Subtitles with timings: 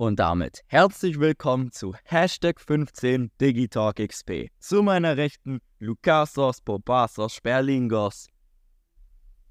[0.00, 4.48] Und damit herzlich willkommen zu Hashtag 15 Digitalk XP.
[4.58, 8.28] Zu meiner Rechten Lukasos, Bobasos, Sperlingos.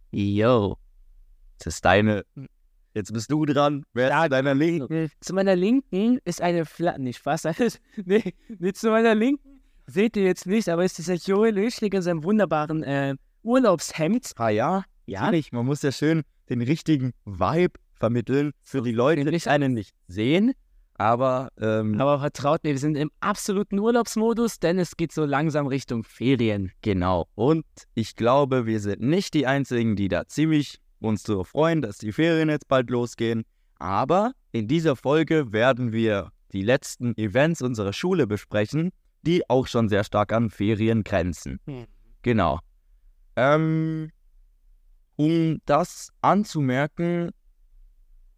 [0.09, 0.75] Yo.
[1.59, 2.25] Das ist deine.
[2.95, 3.85] Jetzt bist du dran.
[3.93, 5.11] Wer Ja, ist deiner Linken?
[5.19, 7.43] Zu meiner Linken ist eine Flasche, nicht was,
[8.03, 12.01] nee, nee, zu meiner Linken seht ihr jetzt nicht, aber ist dieser Joel Löschlig in
[12.01, 14.31] seinem wunderbaren äh, Urlaubshemd.
[14.37, 19.25] Ah ja, Ja, Natürlich, man muss ja schön den richtigen Vibe vermitteln für die Leute,
[19.25, 20.53] die einen nicht sehen.
[20.95, 25.67] Aber ähm, aber vertraut mir, wir sind im absoluten Urlaubsmodus, denn es geht so langsam
[25.67, 26.71] Richtung Ferien.
[26.81, 27.27] Genau.
[27.35, 31.99] Und ich glaube, wir sind nicht die Einzigen, die da ziemlich uns so freuen, dass
[31.99, 33.45] die Ferien jetzt bald losgehen.
[33.77, 39.87] Aber in dieser Folge werden wir die letzten Events unserer Schule besprechen, die auch schon
[39.87, 41.59] sehr stark an Ferien grenzen.
[41.65, 41.85] Hm.
[42.23, 42.59] Genau.
[43.37, 44.11] Ähm,
[45.15, 47.31] um das anzumerken,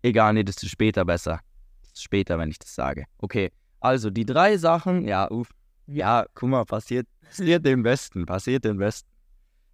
[0.01, 1.39] egal, nee, das ist später besser.
[1.81, 3.05] Das ist später, wenn ich das sage.
[3.17, 5.49] Okay, also die drei Sachen, ja, uff,
[5.87, 9.09] ja, guck mal, passiert, passiert im Westen, passiert im Westen.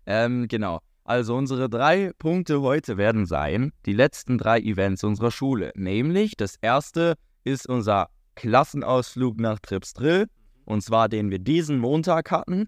[0.05, 0.79] Ähm, genau.
[1.03, 5.71] Also unsere drei Punkte heute werden sein, die letzten drei Events unserer Schule.
[5.75, 10.27] Nämlich, das erste ist unser Klassenausflug nach Trips Drill.
[10.65, 12.67] Und zwar den wir diesen Montag hatten.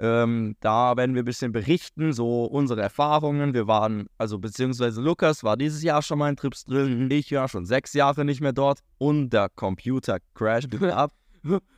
[0.00, 3.52] Ähm, da werden wir ein bisschen berichten, so unsere Erfahrungen.
[3.52, 7.12] Wir waren, also beziehungsweise Lukas war dieses Jahr schon mal in Trips Drill.
[7.12, 8.80] Ich war schon sechs Jahre nicht mehr dort.
[8.98, 11.12] Und der Computer crashte ab.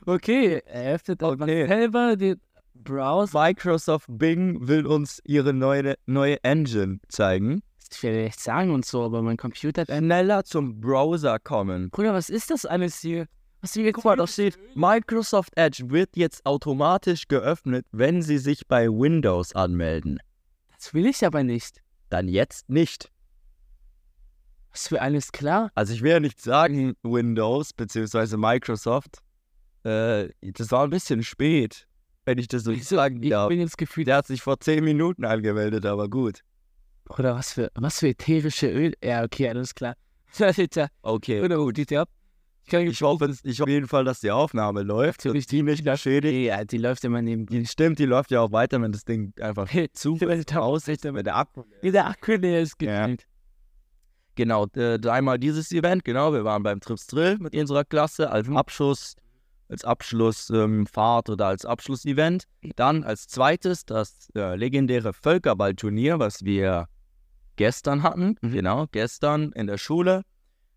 [0.05, 1.67] Okay, er öffnet auch Okay.
[1.67, 2.39] selber den
[2.75, 3.39] Browser.
[3.41, 7.61] Microsoft Bing will uns ihre neue, neue Engine zeigen.
[7.91, 9.85] Ich will nicht sagen und so, aber mein Computer.
[9.85, 11.89] Schneller zum Browser kommen.
[11.91, 13.27] Bruder, was ist das alles hier?
[13.63, 18.67] Was hier Guck mal, da steht, Microsoft Edge wird jetzt automatisch geöffnet, wenn Sie sich
[18.67, 20.19] bei Windows anmelden.
[20.75, 21.79] Das will ich aber nicht.
[22.09, 23.09] Dann jetzt nicht.
[24.71, 25.71] Was für alles klar?
[25.75, 28.35] Also ich will ja nicht sagen Windows bzw.
[28.35, 29.19] Microsoft.
[29.85, 31.87] Äh, das war ein bisschen spät,
[32.25, 33.47] wenn ich das so Also, sagen ich darf.
[33.47, 36.41] bin jetzt gefühlt, Der hat sich vor 10 Minuten angemeldet, aber gut.
[37.07, 38.93] oder was für, was für ätherische Öl.
[39.01, 39.95] Ja, okay, alles klar.
[41.01, 41.41] Okay.
[41.41, 41.77] oder gut.
[41.77, 42.05] Ich kann
[42.65, 45.25] Ich hoffe, ich hoffe auf jeden Fall, dass die Aufnahme läuft.
[45.25, 46.47] Natürlich, die nicht beschädigt.
[46.47, 49.67] Ja, die läuft immer neben stimmt, die läuft ja auch weiter, wenn das Ding einfach
[49.93, 50.13] zu
[50.55, 50.87] aus.
[50.87, 53.09] wenn der Akku Der Akku leer ist Ja.
[54.35, 58.49] Genau, äh, einmal dieses Event, genau, wir waren beim Trips Drill mit unserer Klasse als
[58.49, 59.15] Abschluss,
[59.69, 62.45] als Abschlussfahrt ähm, oder als Abschlussevent.
[62.75, 66.87] Dann als zweites das äh, legendäre Völkerballturnier, was wir
[67.57, 68.51] gestern hatten, Mhm.
[68.51, 70.23] genau, gestern in der Schule.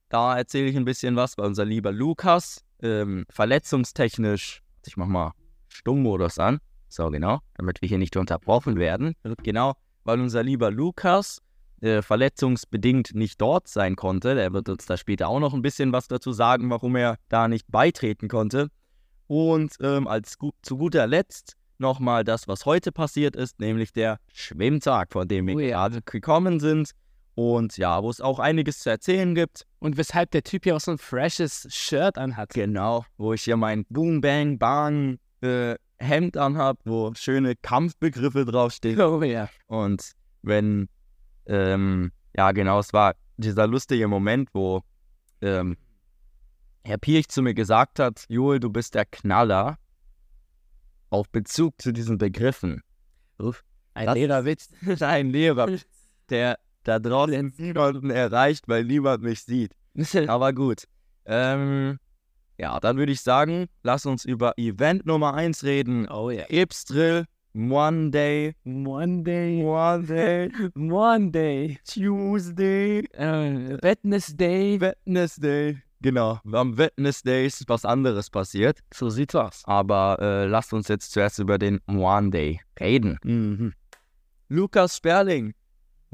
[0.09, 5.33] Da erzähle ich ein bisschen was, weil unser lieber Lukas ähm, verletzungstechnisch, ich mach mal
[5.69, 6.59] Stummmodus an,
[6.89, 9.15] so genau, damit wir hier nicht unterbrochen werden.
[9.43, 9.75] Genau,
[10.05, 11.43] weil unser lieber Lukas
[11.81, 14.35] äh, verletzungsbedingt nicht dort sein konnte.
[14.35, 17.49] Der wird uns da später auch noch ein bisschen was dazu sagen, warum er da
[17.49, 18.69] nicht beitreten konnte.
[19.27, 24.19] Und ähm, als gu zu guter Letzt nochmal das, was heute passiert ist, nämlich der
[24.33, 25.89] Schwimmtag, von dem wir Oh ja.
[25.89, 26.93] gerade gekommen sind.
[27.37, 29.67] Und ja, wo es auch einiges zu erzählen gibt.
[29.79, 32.55] Und weshalb der Typ hier auch so ein freshes Shirt anhat.
[32.55, 38.99] Genau, wo ich hier mein Boom Bang Bang äh, Hemd anhab, wo schöne Kampfbegriffe draufstehen.
[39.01, 39.51] Oh ja.
[39.67, 40.89] Und wenn,
[41.45, 44.81] ähm, ja genau, es war dieser lustige Moment, wo
[45.43, 45.77] ähm,
[46.85, 49.77] Herr Pirch zu mir gesagt hat, Joel, du bist der Knaller,
[51.11, 52.81] auf Bezug zu diesen Begriffen.
[53.93, 54.71] Ein Das- Lehrerwitz.
[55.03, 55.69] Ein Lehrer,
[56.31, 59.73] der da draußen niemanden erreicht, weil niemand mich sieht.
[60.29, 60.85] Aber gut.
[61.25, 61.99] Ähm,
[62.59, 66.09] ja, dann würde ich sagen, lass uns über Event Nummer 1 reden.
[66.09, 66.45] oh ja.
[66.49, 69.63] Ipstrill, Monday, Monday.
[69.63, 71.79] Monday, Monday.
[71.85, 74.81] Tuesday, Äh, Wednesday.
[74.81, 75.79] Wednesday.
[76.03, 78.81] Genau, am Wednesday ist was anderes passiert.
[78.93, 79.63] So sieht's aus.
[79.65, 83.19] Aber äh, lasst uns jetzt zuerst über den Monday reden.
[83.25, 83.73] Mhm.
[84.49, 85.55] Lukas Sperling,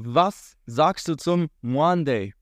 [0.05, 2.35] was sagst du zum Monday?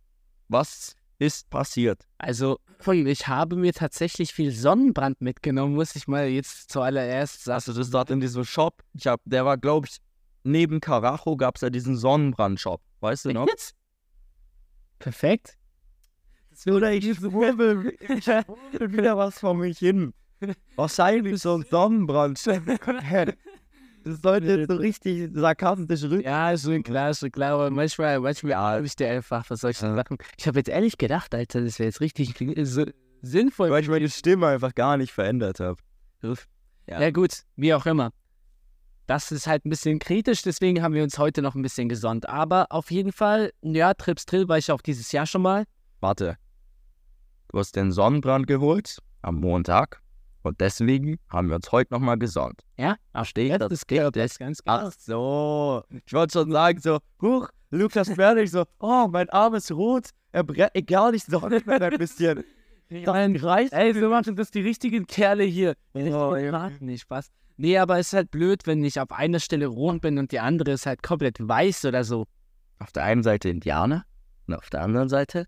[0.48, 2.06] Was ist passiert?
[2.18, 7.54] Also, ich habe mir tatsächlich viel Sonnenbrand mitgenommen, muss ich mal jetzt zuallererst sagen.
[7.54, 9.98] Also das dort in diesem Shop, ich hab, der war glaube ich,
[10.44, 12.80] neben Karacho gab es ja diesen Sonnenbrand-Shop.
[13.00, 13.46] Weißt du noch?
[13.48, 13.74] Jetzt?
[14.98, 15.58] Perfekt.
[16.66, 20.14] Oder ich schwurbel, ich schwurbel wieder was vor mich hin.
[20.76, 22.40] Wahrscheinlich so ein Sonnenbrand.
[24.10, 26.22] Das sollte jetzt so richtig sarkastisch rüber.
[26.22, 30.18] Ja, schon klar, schon klar, aber manchmal, manchmal habe ich dir einfach was solche Sachen.
[30.36, 32.34] Ich habe jetzt ehrlich gedacht, Alter, das wäre jetzt richtig
[32.64, 32.86] so
[33.22, 33.70] sinnvoll.
[33.70, 35.80] Weil ich meine Stimme einfach gar nicht verändert habe.
[36.22, 37.00] Ja.
[37.00, 38.10] ja, gut, wie auch immer.
[39.06, 42.28] Das ist halt ein bisschen kritisch, deswegen haben wir uns heute noch ein bisschen gesonnt.
[42.28, 45.64] Aber auf jeden Fall, ja, Trips Drill war ich auch dieses Jahr schon mal.
[46.00, 46.36] Warte.
[47.48, 50.02] du hast den Sonnenbrand geholt am Montag
[50.42, 52.62] und deswegen haben wir uns heute nochmal gesonnt.
[52.78, 54.84] Ja, Verstehe das ist klar, das ist ganz klar.
[54.86, 55.82] Ach so.
[56.06, 60.44] Ich wollte schon sagen, so, huch, Lukas fertig, so, oh, mein Arm ist rot, er
[60.44, 62.44] brennt, egal, ich sonne mir ein bisschen.
[63.04, 65.76] Dann reißt Ey, so machen das die richtigen Kerle hier.
[65.92, 66.70] Oh, Oh, ja.
[66.80, 67.30] nicht Spaß.
[67.56, 70.40] Nee, aber es ist halt blöd, wenn ich auf einer Stelle rot bin und die
[70.40, 72.26] andere ist halt komplett weiß oder so.
[72.78, 74.04] Auf der einen Seite Indianer
[74.46, 75.46] und auf der anderen Seite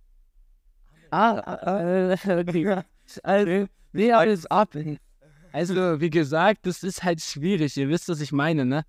[1.11, 1.39] Ah,
[1.81, 2.83] äh, okay.
[3.23, 4.75] Also, nee, alles ab.
[5.53, 7.77] Also, wie gesagt, das ist halt schwierig.
[7.77, 8.85] Ihr wisst, was ich meine, ne?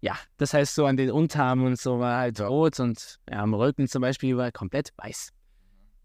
[0.00, 0.16] Ja.
[0.38, 3.86] Das heißt, so an den Unterarmen und so war halt rot und ja, am Rücken
[3.86, 5.30] zum Beispiel war komplett weiß.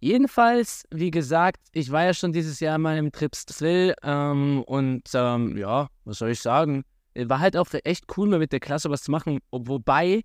[0.01, 5.09] Jedenfalls, wie gesagt, ich war ja schon dieses Jahr mal im Trips Drill ähm, und
[5.13, 6.83] ähm, ja, was soll ich sagen?
[7.15, 9.39] War halt auch echt cool, mal mit der Klasse was zu machen.
[9.51, 10.21] Ob- Wobei,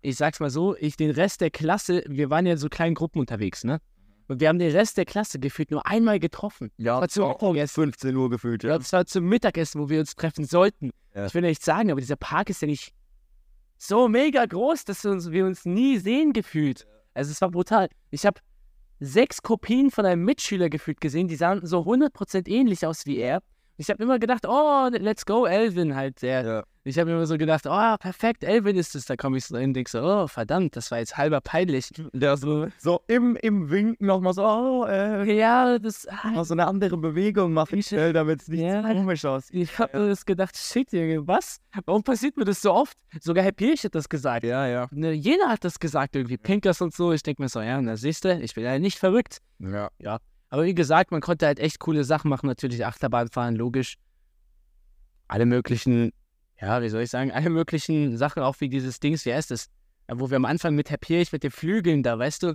[0.00, 2.94] ich sag's mal so, ich den Rest der Klasse, wir waren ja in so kleinen
[2.94, 3.80] Gruppen unterwegs, ne?
[4.28, 6.70] Und wir haben den Rest der Klasse gefühlt nur einmal getroffen.
[6.76, 7.74] ja, War zu auch Mittagessen.
[7.82, 10.90] 15 Uhr gefühlt, Ja, das war zum Mittagessen, wo wir uns treffen sollten.
[11.14, 11.26] Ja.
[11.26, 12.92] Ich will nicht sagen, aber dieser Park ist ja nicht
[13.78, 16.86] so mega groß, dass wir uns, wir uns nie sehen gefühlt.
[17.14, 17.88] Also es war brutal.
[18.10, 18.40] Ich habe
[19.00, 23.42] sechs Kopien von einem Mitschüler gefühlt gesehen, die sahen so 100% ähnlich aus wie er.
[23.80, 26.20] Ich habe immer gedacht, oh, let's go, Elvin halt.
[26.22, 26.64] Der, Ja.
[26.84, 29.04] Ich habe immer so gedacht, oh, perfekt, Elvin ist es.
[29.04, 31.90] Da komme ich so hin und denke so, oh, verdammt, das war jetzt halber peinlich.
[32.14, 36.54] Der so, so im, im Winken nochmal so, oh, äh, Ja, das, ah, noch so
[36.54, 38.82] eine andere Bewegung machen schnell, damit es nicht Ja.
[38.82, 39.54] so komisch aussieht.
[39.64, 41.58] Ich habe mir das gedacht, shit, Junge, was?
[41.84, 42.96] Warum passiert mir das so oft?
[43.20, 44.44] Sogar Herr Pirch hat das gesagt.
[44.44, 44.86] Ja, ja.
[44.90, 47.12] Ne, jeder hat das gesagt, irgendwie Pinkers und so.
[47.12, 49.38] Ich denke mir so, ja, na siehst du, ich bin ja nicht verrückt.
[49.58, 50.18] Ja.
[50.50, 52.46] Aber wie gesagt, man konnte halt echt coole Sachen machen.
[52.46, 53.96] Natürlich Achterbahn fahren, logisch.
[55.26, 56.12] Alle möglichen,
[56.60, 59.50] ja, wie soll ich sagen, alle möglichen Sachen, auch wie dieses Dings, wie heißt?
[59.50, 62.54] Ja, Wo wir am Anfang mit Herr Pirch, mit den Flügeln da, weißt du,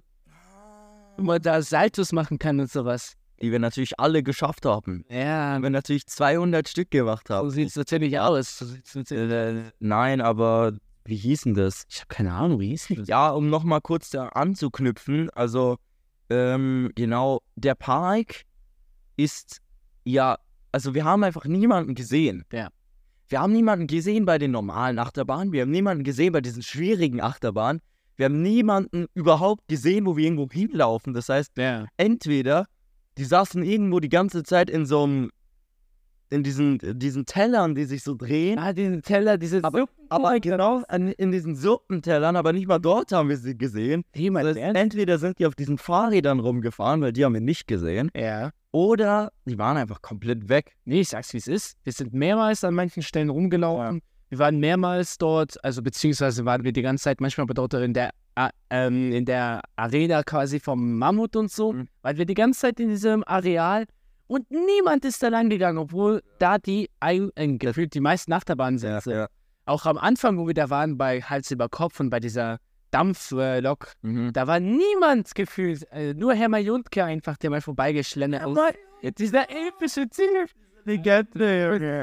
[1.17, 3.13] wo man da Saltos machen kann und sowas.
[3.41, 5.05] Die wir natürlich alle geschafft haben.
[5.09, 7.49] Ja, Wir natürlich 200 Stück gemacht so haben.
[7.51, 8.57] sieht es natürlich aus.
[8.57, 10.73] So sieht's natürlich Äh, nein, aber
[11.05, 11.85] wie hießen das?
[11.89, 13.07] Ich habe keine Ahnung, wie hieß das?
[13.07, 15.77] Ja, um nochmal kurz da anzuknüpfen, also
[16.29, 18.43] ähm, genau, der Park
[19.17, 19.61] ist
[20.05, 20.37] ja,
[20.71, 22.45] also wir haben einfach niemanden gesehen.
[22.51, 22.69] Ja.
[23.29, 27.21] Wir haben niemanden gesehen bei den normalen Achterbahnen, wir haben niemanden gesehen bei diesen schwierigen
[27.21, 27.81] Achterbahnen,
[28.15, 31.13] wir haben niemanden überhaupt gesehen, wo wir irgendwo hinlaufen.
[31.13, 31.85] Das heißt, Ja.
[31.97, 32.67] entweder
[33.17, 35.31] die saßen irgendwo die ganze Zeit in so einem,
[36.29, 38.57] in diesen, diesen Tellern, die sich so drehen.
[38.57, 43.11] Ah, diesen Teller, diese Aber, aber genau an, in diesen Suppentellern, aber nicht mal dort
[43.11, 44.03] haben wir sie gesehen.
[44.15, 48.51] Heißt, entweder sind die auf diesen Fahrrädern rumgefahren, weil die haben wir nicht gesehen, Ja.
[48.71, 50.73] oder die waren einfach komplett weg.
[50.85, 51.77] Nee, ich sag's wie es ist.
[51.83, 54.01] Wir sind mehrmals an manchen Stellen rumgelaufen.
[54.29, 58.09] Wir waren mehrmals dort, also beziehungsweise waren wir die ganze Zeit manchmal dort in der,
[58.71, 61.87] ähm, in der Arena quasi vom Mammut und so, Mhm.
[62.01, 63.85] weil wir die ganze Zeit in diesem Areal
[64.27, 68.79] und niemand ist da lang gegangen, obwohl da die ein, äh, gefühlt die meisten Achterbahnen
[68.79, 69.01] sind.
[69.03, 69.11] so.
[69.65, 72.57] Auch am Anfang, wo wir da waren, bei Hals über Kopf und bei dieser
[72.91, 74.33] Dampflok, Mhm.
[74.33, 78.43] da war niemand gefühlt, äh, nur Herr Majuntke einfach, der mal vorbeigeschlendert
[79.01, 79.19] ist.
[79.19, 80.45] Dieser epische Ziel.
[80.85, 81.23] Ja,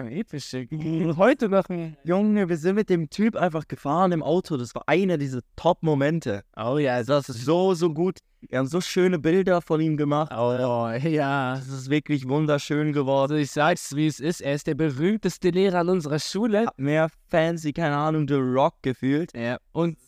[0.08, 0.66] epische.
[1.16, 1.96] Heute noch ein.
[2.04, 4.56] Junge, wir sind mit dem Typ einfach gefahren im Auto.
[4.56, 6.42] Das war einer dieser Top-Momente.
[6.56, 8.18] Oh ja, Das ist so, so gut.
[8.48, 10.32] Wir haben so schöne Bilder von ihm gemacht.
[10.34, 11.56] Oh ja.
[11.56, 13.32] Das ist wirklich wunderschön geworden.
[13.32, 14.40] Also ich sag's, wie es ist.
[14.40, 16.66] Er ist der berühmteste Lehrer an unserer Schule.
[16.66, 19.36] Hat mehr Fans wie, keine Ahnung, The Rock gefühlt.
[19.36, 19.58] Ja.
[19.72, 19.98] Und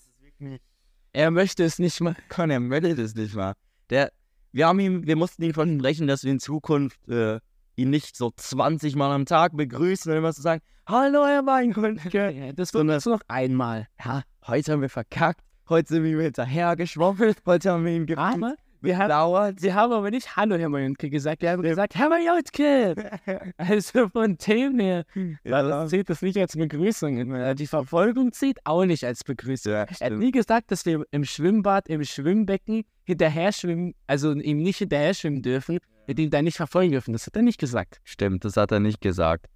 [1.13, 2.17] er möchte es nicht mal.
[2.31, 3.53] Kann er meldet es nicht mal.
[3.91, 4.13] Der,
[4.53, 7.39] wir haben ihm, wir mussten ihm versprechen, dass wir in Zukunft äh,
[7.77, 12.31] ihn nicht so 20 Mal am Tag begrüßen und immer so sagen, Hallo Herr Weingrundke.
[12.33, 13.87] Ja, das wird jetzt noch einmal.
[14.05, 15.41] Ja, heute haben wir verkackt.
[15.69, 17.39] Heute sind wir hinterher geschwommelt.
[17.47, 18.39] Heute haben wir ihn gegrüßt.
[18.83, 21.41] wir haben, sie haben aber nicht Hallo, Herr Majunke gesagt.
[21.41, 22.95] Wir haben gesagt, Herr Majunke.
[23.57, 25.05] Also von dem her.
[25.45, 27.33] Ja, das zählt das nicht als Begrüßung.
[27.33, 29.73] Äh, Die Verfolgung zählt auch nicht als Begrüßung.
[29.73, 34.59] Ja, Er hat nie gesagt, dass wir im Schwimmbad, im Schwimmbecken hinterher schwimmen, also ihm
[34.63, 35.79] nicht hinterher schwimmen dürfen,
[36.19, 37.13] ihm da nicht verfolgen dürfen.
[37.13, 38.01] Das hat er nicht gesagt.
[38.05, 39.47] Stimmt, das hat er nicht gesagt.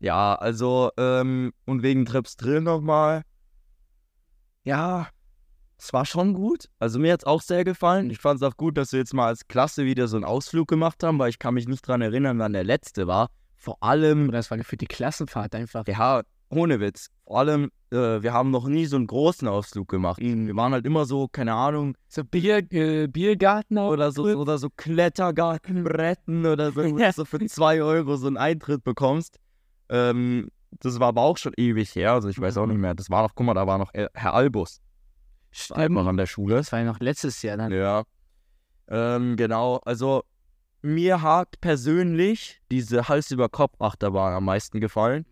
[0.00, 3.22] Ja, also, ähm, und wegen Trips Drill nochmal.
[4.64, 5.08] Ja,
[5.78, 6.68] es war schon gut.
[6.78, 8.10] Also mir hat es auch sehr gefallen.
[8.10, 10.68] Ich fand es auch gut, dass wir jetzt mal als Klasse wieder so einen Ausflug
[10.68, 13.28] gemacht haben, weil ich kann mich nicht dran erinnern, wann der letzte war.
[13.56, 15.86] Vor allem, Oder das war für die Klassenfahrt einfach.
[15.86, 17.08] ja, ohne Witz.
[17.26, 20.20] Vor allem, äh, wir haben noch nie so einen großen Ausflug gemacht.
[20.20, 24.68] Wir waren halt immer so, keine Ahnung, So Bier, äh, Biergarten oder so, oder so
[24.76, 27.08] Klettergartenbretten oder so, wo Ja.
[27.08, 29.38] du so für zwei Euro so einen Eintritt bekommst.
[29.88, 30.48] Ähm,
[30.80, 32.94] das war aber auch schon ewig her, also ich weiß auch nicht mehr.
[32.94, 34.80] Das war noch, guck mal, da war noch äh, Herr Albus
[35.68, 36.08] war noch Stimmt.
[36.08, 36.56] an der Schule.
[36.56, 37.70] Das war ja noch letztes Jahr dann.
[37.72, 38.02] Ja.
[38.88, 40.24] Ähm, genau, also
[40.82, 45.24] mir hat persönlich diese Hals-über-Kopf-Achterbahn am meisten gefallen.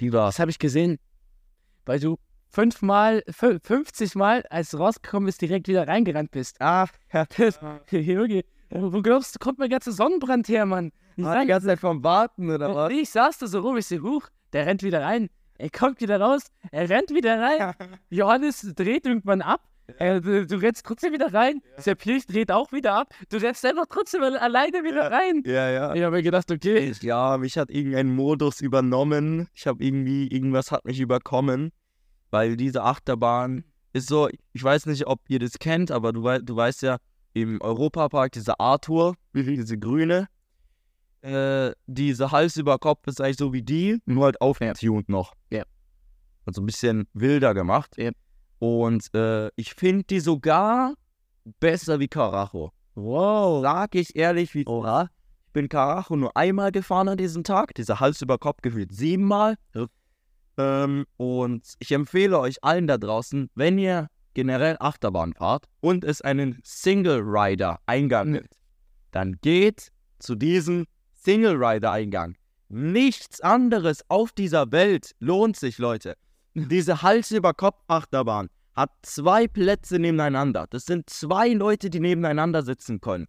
[0.00, 0.98] Die war Das habe ich gesehen,
[1.84, 2.16] weil du
[2.48, 6.60] fünfmal, fü- 50 Mal, als du rausgekommen bist, direkt wieder reingerannt bist.
[6.60, 7.26] Ah, ja.
[7.90, 10.92] Junge, wo glaubst du, kommt mein ganzer Sonnenbrand her, Mann?
[11.16, 12.92] Ich, sag, die ganze Zeit vom Warten oder was?
[12.92, 15.30] ich saß da so rum, ich sehe, huch, der rennt wieder rein.
[15.58, 17.74] Er kommt wieder raus, er rennt wieder rein.
[18.10, 19.62] Johannes dreht irgendwann ab.
[19.98, 21.62] Äh, du, du rennst trotzdem wieder rein.
[21.84, 23.14] Der Pirch dreht auch wieder ab.
[23.28, 25.42] Du rennst selber trotzdem alleine wieder rein.
[25.46, 25.94] Ja, ja.
[25.94, 26.92] Ich habe mir gedacht, okay.
[27.00, 29.48] Ja, mich hat irgendein Modus übernommen.
[29.54, 31.72] Ich habe irgendwie, irgendwas hat mich überkommen.
[32.30, 36.40] Weil diese Achterbahn ist so, ich weiß nicht, ob ihr das kennt, aber du, wei
[36.40, 36.98] du weißt ja,
[37.32, 40.28] im Europapark diese Arthur, diese grüne,
[41.22, 45.34] äh, diese Hals über Kopf ist eigentlich so wie die, nur halt aufgetuned noch.
[45.50, 45.62] Ja.
[46.44, 47.94] Also ein bisschen wilder gemacht.
[47.96, 48.10] Ja.
[48.58, 50.94] Und äh, ich finde die sogar
[51.60, 52.72] besser wie Karacho.
[52.94, 53.62] Wow.
[53.62, 55.10] Sag ich ehrlich, wie Oha.
[55.46, 59.56] ich bin Karacho nur einmal gefahren an diesem Tag, dieser Hals über Kopf gefühlt siebenmal.
[59.74, 59.86] Ja.
[60.58, 66.20] Ähm, und ich empfehle euch allen da draußen, wenn ihr generell Achterbahn fahrt und es
[66.20, 68.58] einen Single Rider Eingang gibt,
[69.10, 72.36] dann geht zu diesem Single Rider Eingang.
[72.68, 76.16] Nichts anderes auf dieser Welt lohnt sich, Leute.
[76.58, 80.66] Diese Hals über Kopf Achterbahn hat zwei Plätze nebeneinander.
[80.70, 83.26] Das sind zwei Leute, die nebeneinander sitzen können.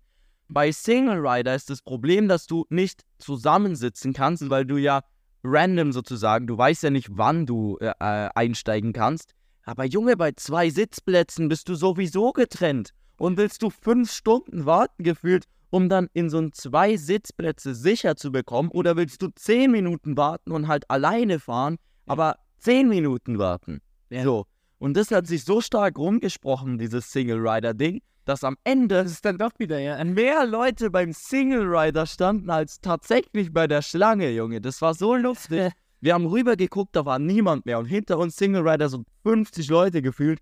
[0.47, 5.01] Bei Single Rider ist das Problem, dass du nicht zusammensitzen kannst, weil du ja
[5.43, 9.33] random sozusagen, du weißt ja nicht, wann du äh, äh, einsteigen kannst.
[9.65, 12.93] Aber Junge, bei zwei Sitzplätzen bist du sowieso getrennt.
[13.17, 18.15] Und willst du fünf Stunden warten gefühlt, um dann in so ein zwei Sitzplätze sicher
[18.15, 18.69] zu bekommen?
[18.71, 23.81] Oder willst du zehn Minuten warten und halt alleine fahren, aber zehn Minuten warten?
[24.09, 24.23] Ja.
[24.23, 24.45] So.
[24.79, 29.11] Und das hat sich so stark rumgesprochen, dieses Single Rider Ding, dass am Ende Das
[29.11, 30.03] ist dann doch wieder, ja.
[30.03, 34.61] mehr Leute beim Single Rider standen als tatsächlich bei der Schlange, Junge.
[34.61, 35.71] Das war so lustig.
[35.99, 37.79] Wir haben rübergeguckt, da war niemand mehr.
[37.79, 40.39] Und hinter uns Single Rider so 50 Leute gefühlt.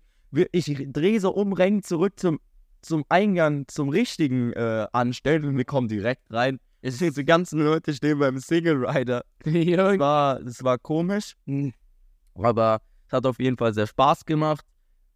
[0.52, 2.40] Ich drehe so um, renn zurück zum,
[2.82, 6.58] zum Eingang, zum richtigen äh, Anstellen und wir kommen direkt rein.
[6.82, 9.24] Es sind die ganzen Leute stehen beim Single Rider.
[9.44, 11.34] Das war, das war komisch,
[12.44, 14.64] aber es hat auf jeden Fall sehr Spaß gemacht.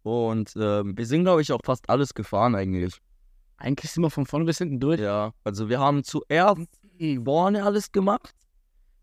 [0.03, 2.99] Und ähm, wir sind, glaube ich, auch fast alles gefahren eigentlich.
[3.57, 4.99] Eigentlich sind wir von vorne bis hinten durch.
[4.99, 6.67] Ja, also wir haben zuerst
[7.23, 8.33] vorne alles gemacht.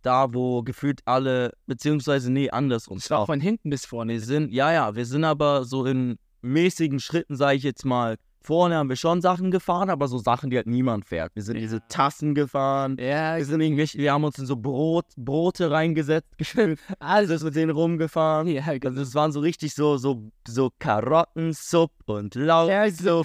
[0.02, 2.98] Da, wo gefühlt alle, beziehungsweise nee, andersrum.
[2.98, 4.14] Das war von hinten bis vorne.
[4.14, 8.16] Wir sind, ja, ja, wir sind aber so in mäßigen Schritten, sage ich jetzt mal.
[8.48, 11.34] Vorne haben wir schon Sachen gefahren, aber so Sachen, die halt niemand fährt.
[11.36, 11.60] Wir sind Ja.
[11.60, 12.96] diese Tassen gefahren.
[12.98, 16.78] Ja, Wir sind irgendwelche, wir haben uns in so Brot, Brote reingesetzt, alles.
[16.98, 18.48] Alles mit denen rumgefahren.
[18.48, 22.68] Ja, Also es waren so richtig so, so, so Karottensupp und Lauch.
[22.68, 23.24] ja, so.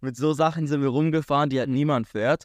[0.00, 2.44] Mit so Sachen sind wir rumgefahren, die halt niemand fährt.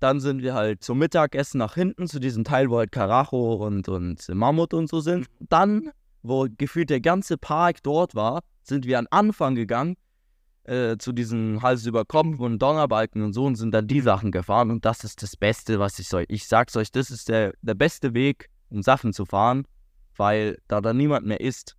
[0.00, 3.88] Dann sind wir halt zum Mittagessen nach hinten, zu diesem Teil, wo halt Karacho und,
[3.88, 5.26] und Mammut und so sind.
[5.40, 5.90] Dann,
[6.22, 9.96] wo gefühlt der ganze Park dort war, sind wir an Anfang gegangen,
[10.64, 14.32] äh, zu diesem Hals über Kopf und Donnerbalken und so und sind dann die Sachen
[14.32, 14.70] gefahren.
[14.70, 17.74] Und das ist das Beste, was ich euch, ich sag's euch, das ist der, der
[17.74, 19.66] beste Weg, um Sachen zu fahren,
[20.16, 21.76] weil da dann niemand mehr ist.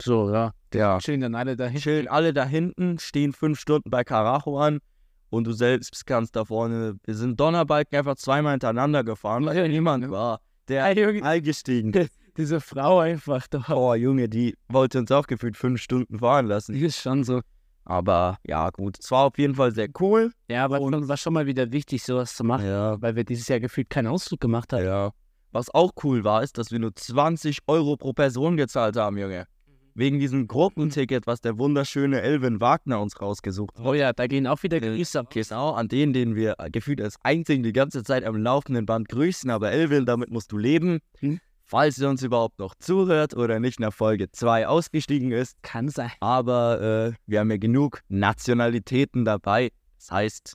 [0.00, 0.52] So, ja.
[0.74, 0.98] Ja.
[0.98, 1.80] Chillen dann alle dahin.
[1.80, 4.80] chillen alle da hinten, stehen fünf Stunden bei Karacho an
[5.30, 6.98] und du selbst kannst da vorne.
[7.04, 10.40] Wir sind Donnerbalken einfach zweimal hintereinander gefahren, weil ja niemand war.
[10.68, 11.92] Der eingestiegen.
[12.38, 13.64] diese Frau einfach da.
[13.68, 16.72] Oh, Junge, die wollte uns auch gefühlt fünf Stunden fahren lassen.
[16.72, 17.40] Die ist schon so.
[17.84, 18.98] Aber ja, gut.
[19.00, 20.30] Es war auf jeden Fall sehr cool.
[20.48, 23.00] Ja, aber schon, war schon mal wieder wichtig, sowas zu machen, Ja.
[23.00, 24.84] weil wir dieses Jahr gefühlt keinen Ausflug gemacht haben.
[24.84, 25.10] Ja.
[25.52, 29.46] Was auch cool war, ist, dass wir nur 20 Euro pro Person gezahlt haben, Junge.
[29.94, 33.84] Wegen diesem Gruppenticket, was der wunderschöne Elvin Wagner uns rausgesucht hat.
[33.84, 35.24] Oh ja, da gehen auch wieder Grüße.
[35.30, 39.08] Genau, an den, den wir äh, gefühlt als einzigen die ganze Zeit am laufenden Band
[39.08, 39.50] grüßen.
[39.50, 41.00] Aber Elvin, damit musst du leben.
[41.18, 41.40] Hm.
[41.70, 45.62] Falls ihr uns überhaupt noch zuhört oder nicht nach Folge 2 ausgestiegen ist.
[45.62, 46.10] Kann sein.
[46.20, 49.70] Aber äh, wir haben ja genug Nationalitäten dabei.
[49.98, 50.54] Das heißt,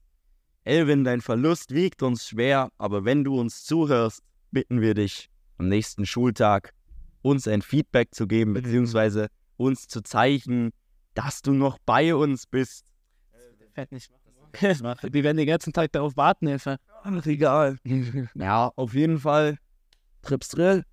[0.64, 2.70] Elvin, dein Verlust wiegt uns schwer.
[2.80, 5.30] Aber wenn du uns zuhörst, bitten wir dich
[5.60, 6.74] am nächsten Schultag
[7.22, 10.72] uns ein Feedback zu geben, beziehungsweise uns zu zeigen,
[11.14, 12.86] dass du noch bei uns bist.
[13.76, 14.10] Fährt nicht
[14.82, 15.14] machen.
[15.14, 16.58] Wir werden den ganzen Tag darauf warten.
[17.04, 17.78] Ach, egal.
[18.34, 19.60] Ja, auf jeden Fall.
[20.24, 20.84] Trips Drill.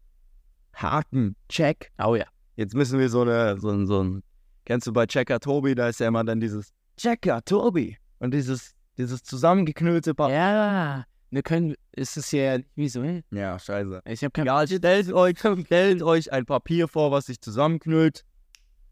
[0.81, 1.37] Haken.
[1.49, 1.91] Check.
[2.03, 2.27] Oh ja.
[2.57, 4.23] Jetzt müssen wir so eine, so ein, so ein,
[4.65, 7.97] kennst du bei Checker Tobi, da ist ja immer dann dieses Checker Tobi.
[8.19, 10.31] Und dieses, dieses zusammengeknüllte Paar.
[10.31, 11.05] Ja.
[11.31, 13.03] Wir können, ist es ja, wieso?
[13.03, 13.23] hm?
[13.31, 14.03] Ja, scheiße.
[14.07, 18.25] Ich habe kein Egal, stellt euch, stellt euch ein Papier vor, was sich zusammenknüllt.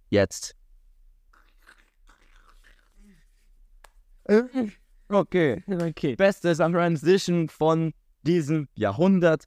[0.09, 0.55] Jetzt.
[5.09, 5.63] Okay.
[5.69, 6.17] Okay.
[6.17, 7.93] Beste Transition von
[8.23, 9.45] diesem Jahrhundert.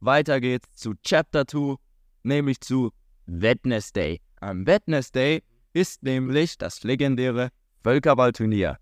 [0.00, 1.76] Weiter geht's zu Chapter 2,
[2.24, 2.92] nämlich zu
[3.26, 4.20] Wednesday.
[4.40, 7.50] Am Wednesday ist nämlich das legendäre
[7.82, 8.78] Völkerballturnier.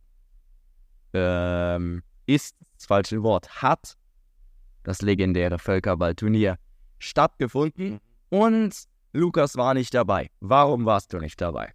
[1.13, 3.63] Ähm, ist das falsche Wort.
[3.63, 3.97] Hat
[4.83, 6.59] das legendäre Völkerballturnier
[6.99, 8.75] stattgefunden und
[9.13, 10.31] Lukas war nicht dabei.
[10.41, 11.73] Warum warst du nicht dabei?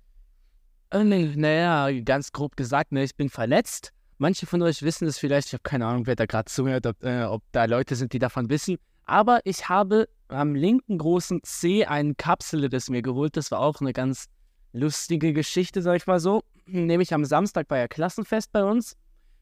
[0.92, 3.94] Äh, Naja, ganz grob gesagt, ne, ich bin verletzt.
[4.18, 7.04] Manche von euch wissen es vielleicht, ich habe keine Ahnung, wer da gerade zuhört, ob,
[7.04, 8.78] äh, ob da Leute sind, die davon wissen.
[9.08, 13.38] Aber ich habe am linken großen C einen Kapselriss mir geholt.
[13.38, 14.26] Das war auch eine ganz
[14.74, 16.44] lustige Geschichte, sag ich mal so.
[16.66, 18.98] Nämlich am Samstag war ja Klassenfest bei uns,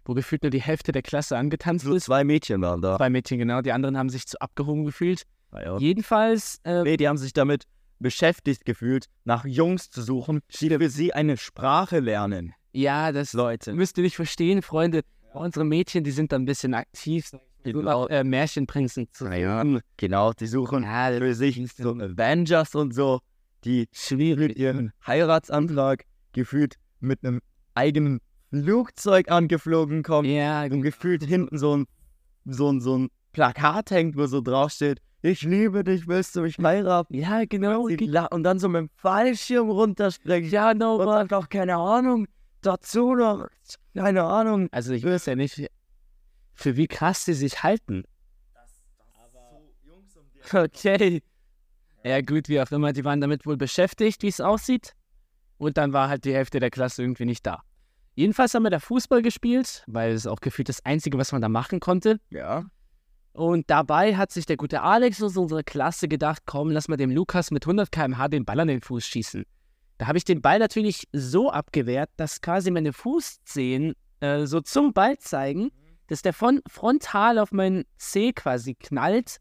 [0.05, 2.05] wo gefühlt nur die Hälfte der Klasse angetanzt Nur ist.
[2.05, 2.98] zwei Mädchen waren da.
[2.98, 3.62] Zwei Mädchen, genau.
[3.62, 5.24] Die anderen haben sich zu abgehoben gefühlt.
[5.51, 5.77] Ah ja.
[5.79, 7.63] Jedenfalls, äh, Nee, die haben sich damit
[7.98, 12.53] beschäftigt gefühlt, nach Jungs zu suchen, die für sie eine Sprache lernen.
[12.74, 13.74] ja, das Leute.
[13.74, 15.01] müsst ihr nicht verstehen, Freunde.
[15.34, 17.31] Unsere Mädchen, die sind dann ein bisschen aktiv,
[17.74, 18.07] Genau.
[18.07, 19.63] äh, Märchenprinzen zu Ja,
[19.98, 23.19] genau, die suchen Ja, für sich so Avengers und so,
[23.63, 27.41] die schwierig ihren Heiratsantrag gefühlt mit einem
[27.74, 28.19] eigenen
[28.51, 31.86] Flugzeug angeflogen kommen ja, und gefühlt hinten so ein,
[32.45, 36.57] so ein, so ein Plakat hängt, wo so draufsteht, ich liebe dich, willst du mich
[36.60, 37.15] heiraten?
[37.15, 37.88] ja, genau.
[38.29, 40.50] Und dann so mit dem Fallschirm runterspringen.
[40.51, 42.27] Ja, no, Und dann noch keine Ahnung,
[42.62, 43.48] dazu noch,
[43.95, 44.67] keine Ahnung.
[44.72, 45.67] Also ich weiß ja nicht,
[46.55, 48.03] für wie krass sie sich halten.
[50.51, 51.21] Okay.
[52.03, 54.93] Ja gut, wie auch immer, die waren damit wohl beschäftigt, wie es aussieht.
[55.57, 57.62] Und dann war halt die Hälfte der Klasse irgendwie nicht da.
[58.13, 61.50] Jedenfalls haben wir da Fußball gespielt, weil es auch gefühlt das Einzige, was man da
[61.50, 62.19] machen konnte.
[62.29, 62.65] Ja.
[63.33, 67.12] Und dabei hat sich der gute Alex aus unserer Klasse gedacht, komm, lass mal dem
[67.12, 69.45] Lukas mit 100 km/h den Ball an den Fuß schießen.
[69.97, 74.93] Da habe ich den Ball natürlich so abgewehrt, dass quasi meine Fußzehen äh, so zum
[74.93, 75.71] Ball zeigen,
[76.08, 79.38] dass der von frontal auf meinen Zeh quasi knallt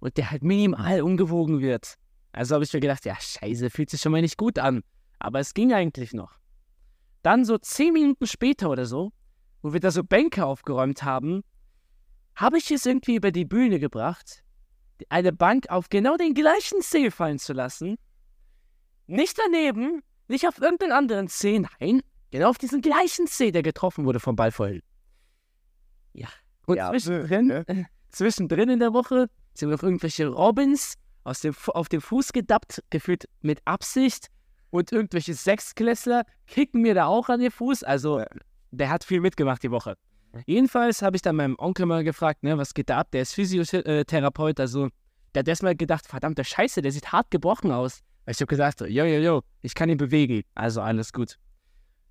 [0.00, 1.96] und der halt minimal umgewogen wird.
[2.32, 4.82] Also habe ich mir gedacht, ja, scheiße, fühlt sich schon mal nicht gut an.
[5.18, 6.38] Aber es ging eigentlich noch.
[7.22, 9.12] Dann so zehn Minuten später oder so,
[9.62, 11.42] wo wir da so Bänke aufgeräumt haben,
[12.34, 14.44] habe ich es irgendwie über die Bühne gebracht,
[15.08, 17.96] eine Bank auf genau den gleichen Zeh fallen zu lassen.
[19.06, 24.04] Nicht daneben, nicht auf irgendeinen anderen Zeh, nein, genau auf diesen gleichen Zeh, der getroffen
[24.04, 24.82] wurde vom Ball vorhin.
[26.16, 26.28] Ja.
[26.66, 27.64] Und Ja, zwischendrin, ne?
[27.68, 32.82] äh, zwischendrin in der Woche sind noch irgendwelche Robins aus dem, auf dem Fuß gedappt,
[32.90, 34.28] gefühlt mit Absicht.
[34.70, 37.84] Und irgendwelche Sechsklässler kicken mir da auch an den Fuß.
[37.84, 38.24] Also,
[38.70, 39.96] der hat viel mitgemacht die Woche.
[40.44, 43.10] Jedenfalls habe ich dann meinem Onkel mal gefragt, ne, was geht da ab?
[43.12, 44.88] Der ist Physiotherapeut, also
[45.34, 48.02] der hat erstmal gedacht, verdammte Scheiße, der sieht hart gebrochen aus.
[48.26, 51.38] Ich habe gesagt, jo, jo, jo, ich kann ihn bewegen, also alles gut.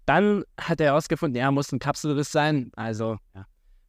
[0.05, 3.45] Dann hat er herausgefunden, ja, muss ein Kapselriss sein, also ja.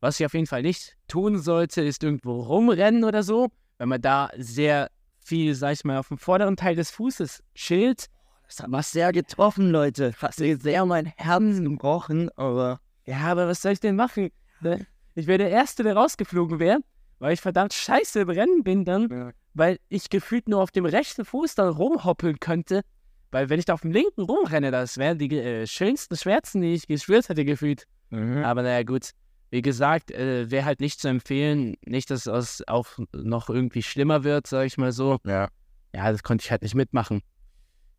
[0.07, 4.01] Was ich auf jeden Fall nicht tun sollte, ist irgendwo rumrennen oder so, wenn man
[4.01, 4.89] da sehr
[5.19, 8.07] viel, sag ich mal, auf dem vorderen Teil des Fußes chillt.
[8.47, 10.15] Das hat was sehr getroffen, Leute.
[10.23, 14.31] Hat sehr mein Herz gebrochen, aber Ja, aber was soll ich denn machen?
[14.61, 14.87] Ne?
[15.17, 16.79] Ich wäre der Erste, der rausgeflogen wäre,
[17.19, 19.31] weil ich verdammt scheiße im Rennen bin dann, Ja.
[19.55, 22.83] weil ich gefühlt nur auf dem rechten Fuß dann rumhoppeln könnte.
[23.33, 26.75] Weil wenn ich da auf dem linken rumrenne, das wären die äh, schönsten Schmerzen, die
[26.75, 27.89] ich gespürt hätte gefühlt.
[28.13, 29.11] Aber naja, gut.
[29.51, 31.77] Wie gesagt, äh, wäre halt nicht zu empfehlen.
[31.85, 35.19] Nicht, dass es auch noch irgendwie schlimmer wird, sag ich mal so.
[35.25, 35.49] ja.
[35.95, 37.23] Ja, das konnte ich halt nicht mitmachen.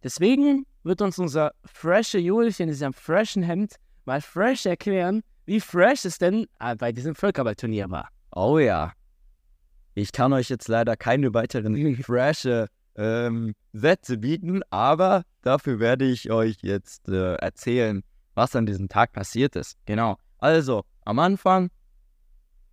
[0.03, 6.05] Deswegen wird uns unser freshe Julchen in diesem freshen Hemd mal fresh erklären, wie fresh
[6.05, 8.09] es denn äh, bei diesem Völkerballturnier war.
[8.35, 8.93] Oh ja.
[9.95, 16.29] Ich kann euch jetzt leider keine weiteren frische ähm, Sätze bieten, aber dafür werde ich
[16.29, 18.03] euch jetzt äh, erzählen,
[18.35, 19.75] was an diesem Tag passiert ist.
[19.85, 20.17] Genau.
[20.37, 21.69] Also, am Anfang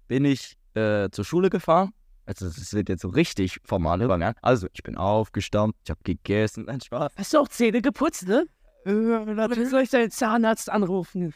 [0.08, 1.92] bin ich äh, zur Schule gefahren.
[2.26, 4.34] Also, es wird jetzt so richtig formal übergangen.
[4.42, 7.12] Also, ich bin aufgestanden, ich habe gegessen, ein Spaß.
[7.16, 8.46] Hast du auch Zähne geputzt, ne?
[8.86, 9.70] Äh, natürlich.
[9.70, 11.32] soll ich deinen Zahnarzt anrufen?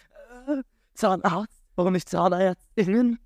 [0.94, 1.62] Zahnarzt?
[1.76, 3.18] Warum nicht Zahnärztin?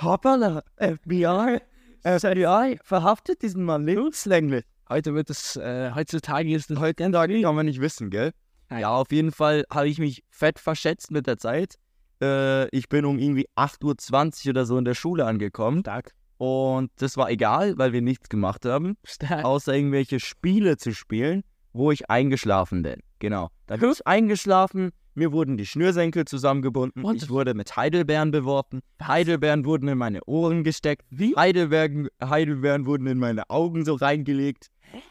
[0.00, 1.60] Hoppala, FBI.
[2.02, 4.64] FBI verhaftet diesen Mann lebenslänglich.
[4.88, 8.32] Heute wird es, äh, heutzutage ist es Heute Tag kann man nicht wissen, gell?
[8.70, 8.80] Nein.
[8.80, 11.76] Ja, auf jeden Fall habe ich mich fett verschätzt mit der Zeit.
[12.22, 15.80] Äh, ich bin um irgendwie 8.20 Uhr oder so in der Schule angekommen.
[15.80, 16.12] stark.
[16.38, 19.44] Und das war egal, weil wir nichts gemacht haben, Stark.
[19.44, 23.00] außer irgendwelche Spiele zu spielen, wo ich eingeschlafen bin.
[23.18, 23.48] Genau.
[23.66, 28.82] Da bin ich eingeschlafen, mir wurden die Schnürsenkel zusammengebunden, What ich wurde mit Heidelbeeren beworfen,
[29.02, 31.34] Heidelbeeren wurden in meine Ohren gesteckt, Wie?
[31.34, 34.68] Heidelbeeren, Heidelbeeren wurden in meine Augen so reingelegt,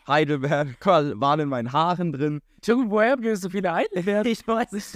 [0.07, 0.77] Heidelbeeren
[1.19, 2.39] waren in meinen Haaren drin.
[2.63, 4.25] Junge, woher gibt es so viele Heidelbeeren?
[4.25, 4.71] Ich weiß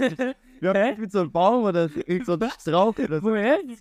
[0.62, 2.00] Wir haben mit so einem Baum oder so
[2.34, 3.30] ein Strauch oder so.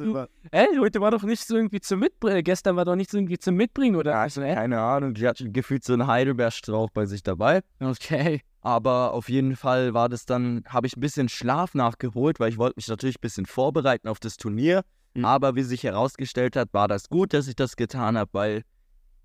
[0.03, 2.43] Du, ey, heute war doch nicht so irgendwie zum Mitbringen.
[2.43, 4.17] Gestern war doch nicht so irgendwie zum Mitbringen, oder?
[4.17, 4.55] Also, hä?
[4.55, 7.61] Keine Ahnung, die hat gefühlt so einen Heidelbeerstrauch bei sich dabei.
[7.79, 8.41] Okay.
[8.61, 12.57] Aber auf jeden Fall war das dann, habe ich ein bisschen Schlaf nachgeholt, weil ich
[12.57, 14.81] wollte mich natürlich ein bisschen vorbereiten auf das Turnier.
[15.13, 15.25] Mhm.
[15.25, 18.63] Aber wie sich herausgestellt hat, war das gut, dass ich das getan habe, weil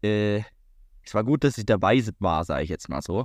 [0.03, 0.43] äh,
[1.03, 3.25] es war gut, dass ich dabei war, sage ich jetzt mal so.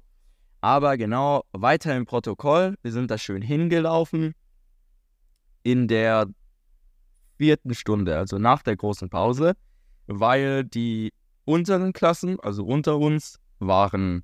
[0.62, 2.76] Aber genau, weiter im Protokoll.
[2.84, 4.34] Wir sind da schön hingelaufen.
[5.63, 6.28] In der
[7.38, 9.54] vierten Stunde, also nach der großen Pause,
[10.06, 11.12] weil die
[11.45, 14.24] unteren Klassen, also unter uns, waren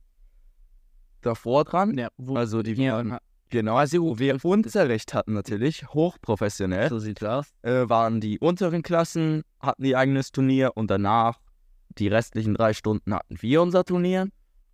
[1.21, 1.97] davor dran.
[1.97, 3.17] Ja, wo, Also die ja, waren,
[3.49, 7.47] genau, also wir Unterricht hatten natürlich, hochprofessionell, so sieht's aus.
[7.63, 11.39] äh, waren die unteren Klassen, hatten ihr eigenes Turnier und danach,
[11.97, 14.27] die restlichen drei Stunden hatten wir unser Turnier.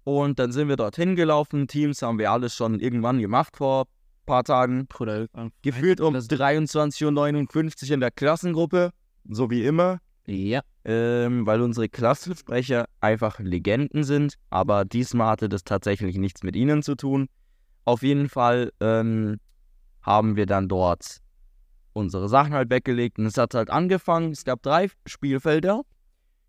[0.04, 1.68] Und dann sind wir dorthin gelaufen.
[1.68, 4.88] Teams haben wir alles schon irgendwann gemacht vor ein paar Tagen.
[4.88, 5.28] Bruder,
[5.62, 8.92] Gefühlt um Das- 23.59 Uhr in der Klassengruppe,
[9.30, 10.62] so wie immer, Ja.
[10.86, 14.36] ähm, weil unsere Klassensprecher einfach Legenden sind.
[14.50, 17.28] Aber diesmal hatte das tatsächlich nichts mit ihnen zu tun.
[17.86, 19.38] Auf jeden Fall ähm,
[20.02, 21.18] haben wir dann dort
[21.94, 24.32] unsere Sachen halt weggelegt und es hat halt angefangen.
[24.32, 25.82] Es gab drei Spielfelder.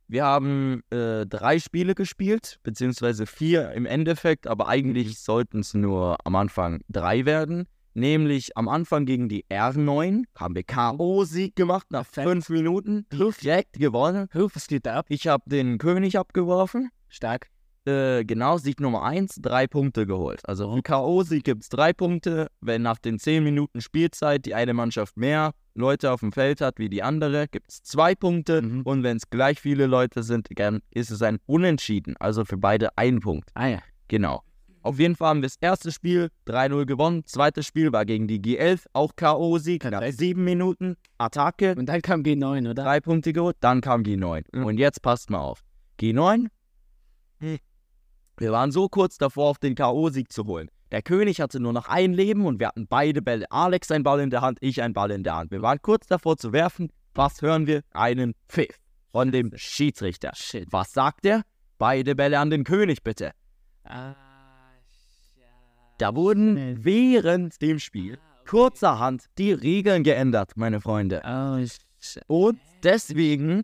[0.07, 6.19] Wir haben äh, drei Spiele gespielt, beziehungsweise vier im Endeffekt, aber eigentlich sollten es nur
[6.25, 7.67] am Anfang drei werden.
[7.95, 13.07] Nämlich am Anfang gegen die R9 haben wir K.O.-Sieg gemacht nach fünf Minuten.
[13.45, 14.29] Direkt gewonnen.
[14.33, 15.07] Was geht da ab?
[15.09, 16.91] Ich habe den König abgeworfen.
[17.09, 17.54] Stark.
[17.87, 20.41] Äh, genau, Sieg Nummer 1, drei Punkte geholt.
[20.49, 22.49] Also im K.O.-Sieg gibt es drei Punkte.
[22.61, 26.79] Wenn nach den 10 Minuten Spielzeit die eine Mannschaft mehr Leute auf dem Feld hat
[26.79, 28.63] wie die andere, gibt es zwei Punkte.
[28.63, 28.83] Mhm.
[28.83, 32.17] Und wenn es gleich viele Leute sind, dann ist es ein Unentschieden.
[32.19, 33.51] Also für beide ein Punkt.
[33.55, 33.79] Ah ja.
[34.09, 34.43] Genau.
[34.85, 37.25] Auf jeden Fall haben wir das erste Spiel 3-0 gewonnen.
[37.25, 39.91] Zweites Spiel war gegen die G11, auch K.O.-Sieg.
[39.91, 42.83] Nach sieben Minuten Attacke Und dann kam G9, oder?
[42.83, 44.45] drei Punkte geholt, dann kam G9.
[44.53, 44.65] Mhm.
[44.65, 45.65] Und jetzt passt mal auf.
[45.99, 46.49] G9,
[47.41, 47.59] hm,
[48.37, 50.69] wir waren so kurz davor, auf den K.O.-Sieg zu holen.
[50.91, 53.47] Der König hatte nur noch ein Leben und wir hatten beide Bälle.
[53.51, 55.51] Alex ein Ball in der Hand, ich ein Ball in der Hand.
[55.51, 56.91] Wir waren kurz davor zu werfen.
[57.15, 57.83] Was hören wir?
[57.93, 58.79] Einen Pfiff
[59.13, 60.33] von dem Schiedsrichter.
[60.35, 60.69] Shit.
[60.73, 61.43] Was sagt er?
[61.79, 63.33] Beide Bälle an den König, bitte.
[63.85, 64.15] Ah,
[65.99, 71.23] Da wurden während dem Spiel kurzerhand die Regeln geändert, meine Freunde.
[71.25, 71.59] Oh,
[72.27, 73.63] Und deswegen,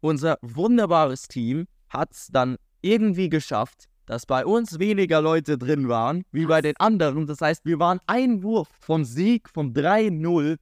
[0.00, 6.24] unser wunderbares Team hat es dann irgendwie geschafft, dass bei uns weniger Leute drin waren,
[6.32, 7.26] wie bei den anderen.
[7.26, 10.56] Das heißt, wir waren ein Wurf vom Sieg vom 3-0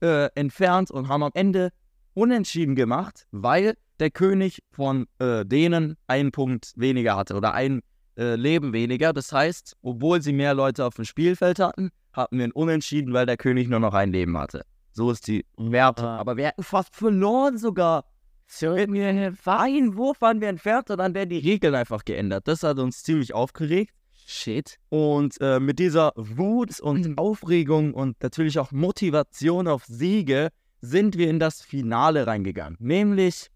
[0.00, 1.70] äh, entfernt und haben am Ende
[2.14, 7.82] unentschieden gemacht, weil der König von äh, denen einen Punkt weniger hatte oder ein
[8.16, 9.12] äh, Leben weniger.
[9.12, 13.26] Das heißt, obwohl sie mehr Leute auf dem Spielfeld hatten, hatten wir ein Unentschieden, weil
[13.26, 14.64] der König nur noch ein Leben hatte.
[14.92, 16.04] So ist die Werte.
[16.04, 16.18] Ah.
[16.18, 18.04] Aber wir hätten fast verloren sogar.
[18.46, 22.46] So, Hätten wir einen Wurf waren wir entfernt und dann wären die Regeln einfach geändert.
[22.46, 23.92] Das hat uns ziemlich aufgeregt.
[24.26, 24.78] shit.
[24.90, 31.28] Und äh, mit dieser Wut und Aufregung und natürlich auch Motivation auf Siege sind wir
[31.30, 32.76] in das Finale reingegangen.
[32.80, 33.48] Nämlich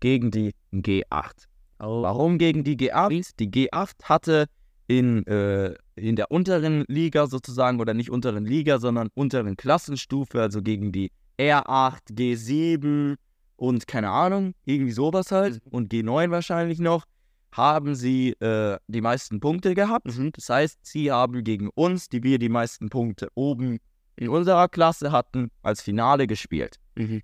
[0.00, 1.46] gegen die G8.
[1.80, 3.32] Oh, Warum gegen die G8?
[3.38, 4.46] Die G8 hatte
[4.86, 10.62] in, äh, in der unteren Liga sozusagen, oder nicht unteren Liga, sondern unteren Klassenstufe, also
[10.62, 13.16] gegen die R8, G7
[13.56, 17.04] und keine Ahnung, irgendwie sowas halt, und G9 wahrscheinlich noch,
[17.52, 20.06] haben sie äh, die meisten Punkte gehabt.
[20.06, 23.78] Das heißt, sie haben gegen uns, die wir die meisten Punkte oben
[24.16, 26.76] in unserer Klasse hatten, als Finale gespielt.
[26.96, 27.22] Mhm.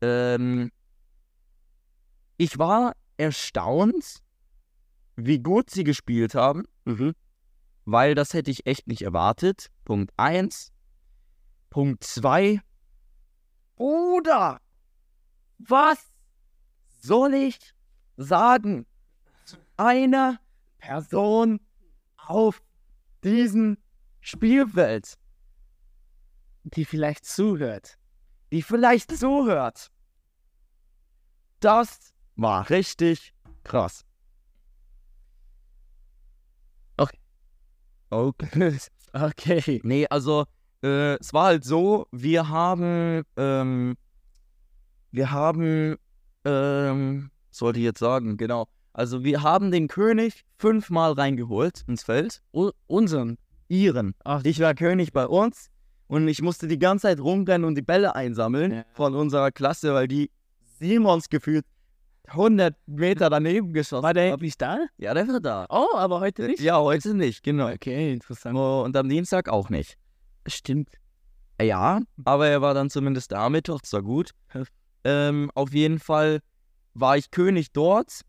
[0.00, 0.70] Ähm,
[2.36, 4.18] ich war erstaunt,
[5.16, 7.14] wie gut sie gespielt haben, Mhm.
[7.84, 9.68] weil das hätte ich echt nicht erwartet.
[9.84, 10.72] Punkt 1.
[11.70, 12.60] Punkt 2.
[13.76, 14.60] Oder
[15.58, 15.98] was
[17.00, 17.58] soll ich
[18.16, 18.86] sagen
[19.44, 20.40] zu einer
[20.78, 21.60] Person
[22.16, 22.62] auf
[23.24, 23.78] diesem
[24.20, 25.14] Spielfeld,
[26.64, 27.98] Die vielleicht zuhört.
[28.52, 29.90] die vielleicht zuhört?
[31.60, 34.04] Das war richtig krass.
[36.96, 37.18] Okay.
[38.10, 38.78] Okay.
[39.10, 39.80] Okay.
[39.84, 40.44] Nee, also
[40.82, 43.96] äh, es war halt so, wir haben, ähm,
[45.10, 45.96] wir haben,
[46.44, 48.66] ähm, was sollte ich jetzt sagen, genau.
[48.92, 52.42] Also wir haben den König fünfmal reingeholt ins Feld.
[52.52, 53.38] U unseren.
[53.68, 54.14] Ihren.
[54.24, 55.68] Ach, Ich war König bei uns
[56.06, 58.84] und ich musste die ganze Zeit rumrennen und die Bälle einsammeln Ja.
[58.94, 60.30] von unserer Klasse, weil die
[60.78, 61.66] Simons gefühlt
[62.28, 64.78] 100 Meter daneben geschossen war der nicht da?
[64.98, 65.66] Ja, der war da.
[65.70, 66.60] Oh, aber heute nicht?
[66.60, 67.70] Ja, heute nicht, genau.
[67.70, 68.56] Okay, interessant.
[68.56, 69.96] Oh, Und am Dienstag auch nicht.
[70.46, 70.90] Stimmt.
[71.60, 74.30] Ja, aber er war dann zumindest da mit, doch, das war gut.
[75.08, 76.40] Ähm, auf jeden Fall
[76.92, 78.20] war ich König dort.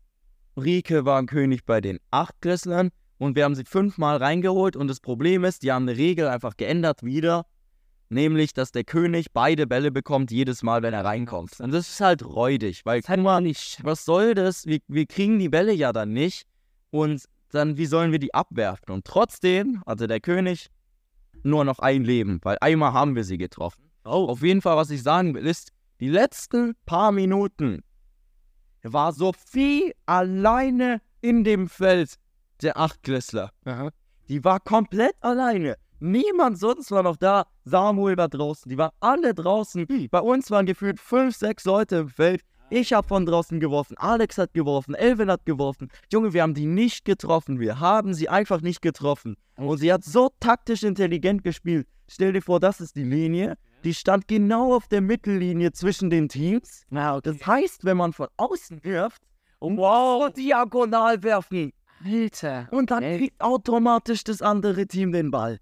[0.56, 2.88] Rike war König bei den Achtklässlern
[3.18, 6.56] und wir haben sie fünfmal reingeholt und das Problem ist, die haben eine Regel einfach
[6.56, 7.44] geändert wieder,
[8.08, 11.60] nämlich, dass der König beide Bälle bekommt jedes Mal, wenn er reinkommt.
[11.60, 13.80] Und das ist halt räudig, weil guck mal, nicht.
[13.82, 14.64] was soll das?
[14.64, 16.46] Wir, wir kriegen die Bälle ja dann nicht
[16.88, 18.90] und dann, wie sollen wir die abwerfen?
[18.90, 20.70] Und trotzdem hatte der König
[21.42, 23.90] nur noch ein Leben, weil einmal haben wir sie getroffen.
[24.06, 24.28] Oh.
[24.28, 27.82] Auf jeden Fall, was ich sagen will, ist, die letzten paar Minuten
[28.82, 32.14] war Sophie alleine in dem Feld
[32.62, 33.50] der Achtklässler.
[33.64, 33.90] Aha.
[34.28, 35.76] Die war komplett alleine.
[35.98, 37.46] Niemand sonst war noch da.
[37.64, 38.70] Samuel war draußen.
[38.70, 39.86] Die waren alle draußen.
[40.10, 42.42] Bei uns waren gefühlt fünf, sechs Leute im Feld.
[42.70, 43.98] Ich habe von draußen geworfen.
[43.98, 44.94] Alex hat geworfen.
[44.94, 45.90] Elvin hat geworfen.
[46.10, 47.60] Junge, wir haben die nicht getroffen.
[47.60, 49.36] Wir haben sie einfach nicht getroffen.
[49.56, 51.86] Und sie hat so taktisch intelligent gespielt.
[52.08, 53.58] Stell dir vor, das ist die Linie.
[53.84, 56.84] Die stand genau auf der Mittellinie zwischen den Teams.
[56.90, 57.32] Ah, okay.
[57.32, 59.22] Das heißt, wenn man von außen wirft,
[59.60, 61.72] wow, diagonal werfen.
[62.04, 62.68] Alter.
[62.70, 63.18] Und dann Ey.
[63.18, 65.58] kriegt automatisch das andere Team den Ball.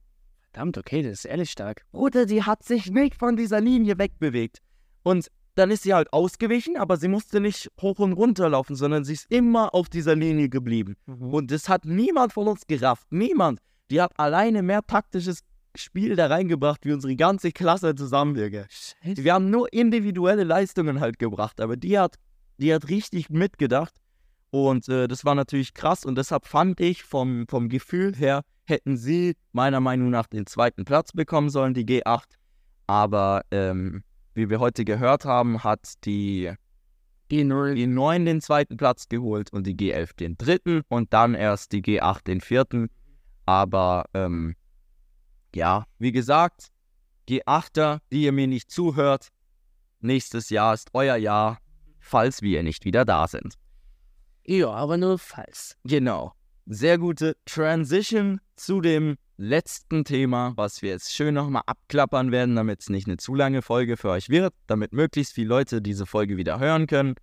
[0.53, 1.85] Verdammt, okay, das ist ehrlich stark.
[1.93, 4.59] Oder die hat sich nicht von dieser Linie wegbewegt.
[5.03, 9.05] Und dann ist sie halt ausgewichen, aber sie musste nicht hoch und runter laufen, sondern
[9.05, 10.97] sie ist immer auf dieser Linie geblieben.
[11.07, 13.07] Und das hat niemand von uns gerafft.
[13.11, 13.61] Niemand.
[13.91, 15.41] Die hat alleine mehr taktisches
[15.79, 18.67] Spiel da reingebracht, wie unsere ganze Klasse zusammenwirke.
[19.03, 22.17] Wir haben nur individuelle Leistungen halt gebracht, aber die hat,
[22.59, 23.95] die hat richtig mitgedacht.
[24.51, 28.97] Und äh, das war natürlich krass und deshalb fand ich vom, vom Gefühl her, hätten
[28.97, 32.25] sie meiner Meinung nach den zweiten Platz bekommen sollen, die G8.
[32.87, 34.03] Aber ähm,
[34.35, 36.53] wie wir heute gehört haben, hat die
[37.31, 37.75] G0.
[37.75, 42.25] G9 den zweiten Platz geholt und die G11 den dritten und dann erst die G8
[42.25, 42.89] den vierten.
[43.45, 44.55] Aber ähm,
[45.55, 46.69] ja, wie gesagt,
[47.29, 49.29] G8er, die ihr mir nicht zuhört,
[50.01, 51.59] nächstes Jahr ist euer Jahr,
[51.99, 53.55] falls wir nicht wieder da sind.
[54.47, 55.77] Ja, aber nur falls.
[55.85, 56.33] Genau.
[56.67, 62.81] Sehr gute Transition zu dem letzten Thema, was wir jetzt schön nochmal abklappern werden, damit
[62.81, 66.37] es nicht eine zu lange Folge für euch wird, damit möglichst viele Leute diese Folge
[66.37, 67.15] wieder hören können.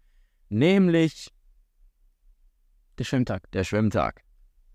[0.50, 1.30] Nämlich
[2.98, 3.52] Der Schwimmtag.
[3.52, 4.22] der Schwimmtag,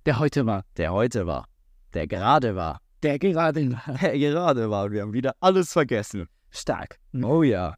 [0.07, 0.65] Der heute war.
[0.77, 1.47] der heute war,
[1.95, 3.99] der gerade war, Der gerade war.
[4.01, 4.91] der gerade war.
[4.91, 6.29] Wir haben wieder alles vergessen.
[6.51, 6.99] Stark.
[7.15, 7.75] Oh ja.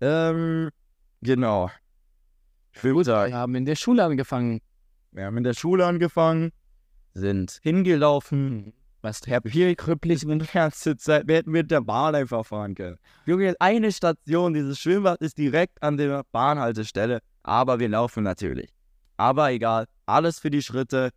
[0.00, 0.70] Ähm,
[1.22, 1.70] genau.
[2.72, 3.28] Schwimmtag.
[3.28, 4.60] Wir haben in der Schule angefangen.
[5.12, 6.52] Wir haben in der Schule angefangen,
[7.14, 11.26] sind hingelaufen, Was Herr Pier krüppelig die ganze Zeit.
[11.26, 12.98] Wir hätten mit der Bahn einfach fahren können.
[13.24, 17.20] Junge, eine Station, dieses Schwimmbad ist direkt an der Bahnhaltestelle.
[17.44, 18.68] Aber wir laufen natürlich.
[19.16, 21.10] Aber egal, alles für die Schritte.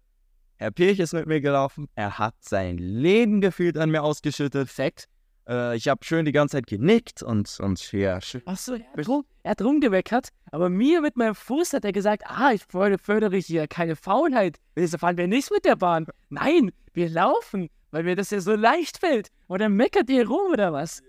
[0.59, 1.87] Herr Pirch ist mit mir gelaufen.
[1.95, 4.65] Er hat sein Leben gefühlt an mir ausgeschüttet.
[4.67, 5.05] Perfekt.
[5.47, 8.19] Äh, ich habe schön die ganze Zeit genickt und, und hier.
[8.19, 12.23] schön- Achso, er, hat er hat rumgeweckert, aber mir mit meinem Fuß hat er gesagt,
[12.25, 14.57] ah, ich fördere, hier keine Faulheit.
[14.75, 16.07] Wieso fahren wir nicht mit der Bahn?
[16.27, 19.29] Nein, wir laufen, weil mir das ja so leicht fällt.
[19.47, 21.01] Oder meckert ihr rum oder was?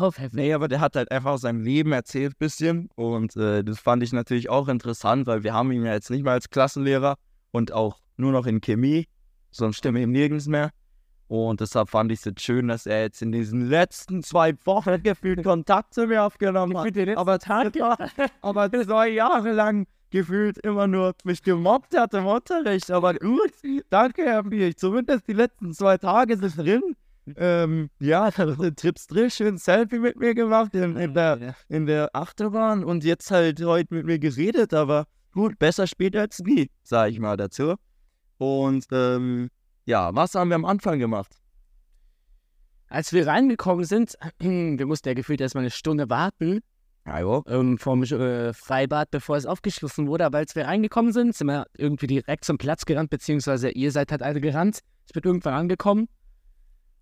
[0.00, 0.12] Oh.
[0.30, 2.90] Nee, aber der hat halt einfach aus seinem Leben erzählt ein bisschen.
[2.94, 6.22] Und äh, das fand ich natürlich auch interessant, weil wir haben ihn ja jetzt nicht
[6.22, 7.16] mehr als Klassenlehrer
[7.50, 9.06] und auch nur noch in Chemie,
[9.50, 10.70] sonst stimmen ihm nirgends mehr.
[11.28, 15.02] Und deshalb fand ich es jetzt schön, dass er jetzt in diesen letzten zwei Wochen
[15.02, 16.86] gefühlt Kontakt zu mir aufgenommen hat.
[17.16, 17.38] Aber,
[18.40, 22.90] aber zwei Jahre lang gefühlt immer nur mich gemobbt hat im Unterricht.
[22.90, 23.52] Aber gut,
[23.90, 24.74] danke, Herr Bier.
[24.74, 26.96] Zumindest die letzten zwei Tage sind drin.
[27.36, 28.30] Ähm, ja,
[28.76, 33.30] Trips drin, schön Selfie mit mir gemacht in, in, der, in der Achterbahn und jetzt
[33.30, 37.74] halt heute mit mir geredet, aber gut, besser später als nie, sag ich mal dazu.
[38.38, 39.50] Und ähm,
[39.84, 41.36] ja, was haben wir am Anfang gemacht?
[42.88, 46.60] Als wir reingekommen sind, wir mussten ja gefühlt erstmal eine Stunde warten
[47.06, 50.24] Ja, ähm, vom äh, Freibad, bevor es aufgeschlossen wurde.
[50.24, 54.10] Aber als wir reingekommen sind, sind wir irgendwie direkt zum Platz gerannt, beziehungsweise ihr seid
[54.10, 54.80] halt alle gerannt.
[55.06, 56.08] Ich bin irgendwann angekommen.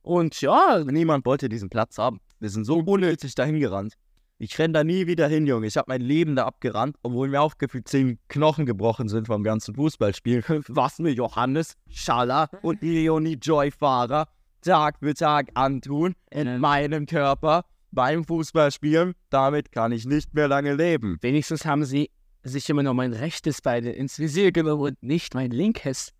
[0.02, 2.20] Und ja, Niemand wollte diesen Platz haben.
[2.38, 3.94] Wir sind so unnötig dahin gerannt.
[4.38, 5.66] Ich renn da nie wieder hin, Junge.
[5.66, 9.42] Ich habe mein Leben da abgerannt, obwohl mir auch gefühlt zehn Knochen gebrochen sind vom
[9.42, 10.44] ganzen Fußballspiel.
[10.68, 14.28] Was mir Johannes Schaller und Leonie Joy-Fahrer
[14.60, 20.74] Tag für Tag antun in meinem Körper beim Fußballspielen, damit kann ich nicht mehr lange
[20.74, 21.16] leben.
[21.22, 22.10] wenigstens haben sie
[22.42, 26.12] sich immer noch mein rechtes Bein ins Visier genommen und nicht mein linkes.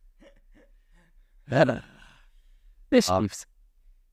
[1.50, 1.82] Ja,
[2.90, 3.26] das Ah.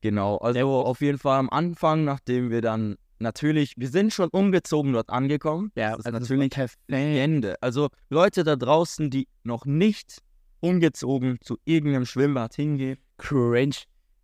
[0.01, 4.93] Genau, also auf jeden Fall am Anfang, nachdem wir dann natürlich, wir sind schon umgezogen
[4.93, 5.71] dort angekommen.
[5.75, 6.79] Ja, das ist also natürlich perfekt.
[6.88, 7.55] Ende.
[7.62, 10.19] Also Leute da draußen, die noch nicht
[10.59, 13.75] umgezogen zu irgendeinem Schwimmbad hingehen, Cringe.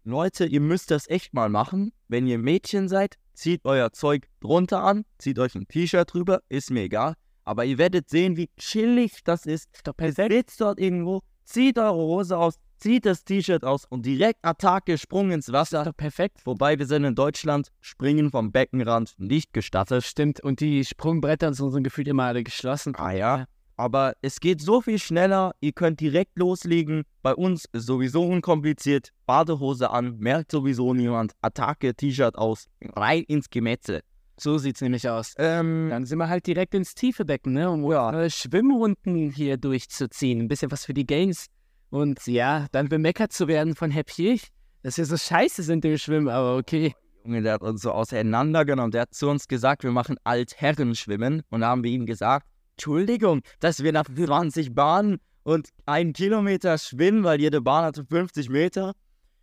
[0.03, 1.91] Leute, ihr müsst das echt mal machen.
[2.07, 6.71] Wenn ihr Mädchen seid, zieht euer Zeug drunter an, zieht euch ein T-Shirt drüber, ist
[6.71, 7.15] mir egal.
[7.43, 9.67] Aber ihr werdet sehen, wie chillig das ist.
[9.83, 14.39] Doch Ihr sitzt dort irgendwo, zieht eure Hose aus, zieht das T-Shirt aus und direkt
[14.43, 15.83] Attacke, Sprung ins Wasser.
[15.83, 16.41] Doch perfekt.
[16.45, 20.03] Wobei wir sind in Deutschland, Springen vom Beckenrand nicht gestattet.
[20.03, 20.41] Stimmt.
[20.41, 22.95] Und die Sprungbretter und so sind gefühlt immer alle geschlossen.
[22.95, 23.45] Ah ja.
[23.79, 27.03] Aber es geht so viel schneller, ihr könnt direkt loslegen.
[27.21, 29.11] Bei uns ist sowieso unkompliziert.
[29.25, 31.31] Badehose an, merkt sowieso niemand.
[31.41, 34.01] Attacke, T-Shirt aus, rein ins Gemetzel.
[34.37, 35.33] So sieht's nämlich aus.
[35.37, 37.69] Ähm, Dann sind wir halt direkt ins tiefe Becken, ne?
[37.69, 40.41] Um äh, Schwimmrunden hier durchzuziehen.
[40.41, 41.47] Ein bisschen was für die Gains.
[41.89, 44.49] Und ja, dann bemeckert zu werden von Herr Pirch,
[44.83, 46.93] dass wir so scheiße sind im Schwimmen, aber okay.
[47.23, 48.91] Junge, der hat uns so auseinandergenommen.
[48.91, 51.43] Der hat zu uns gesagt, wir machen Altherrenschwimmen.
[51.49, 52.47] Und da haben wir ihm gesagt,
[52.77, 58.49] Entschuldigung, dass wir nach 20 Bahnen und einen Kilometer schwimmen, weil jede Bahn hatte 50
[58.49, 58.93] Meter.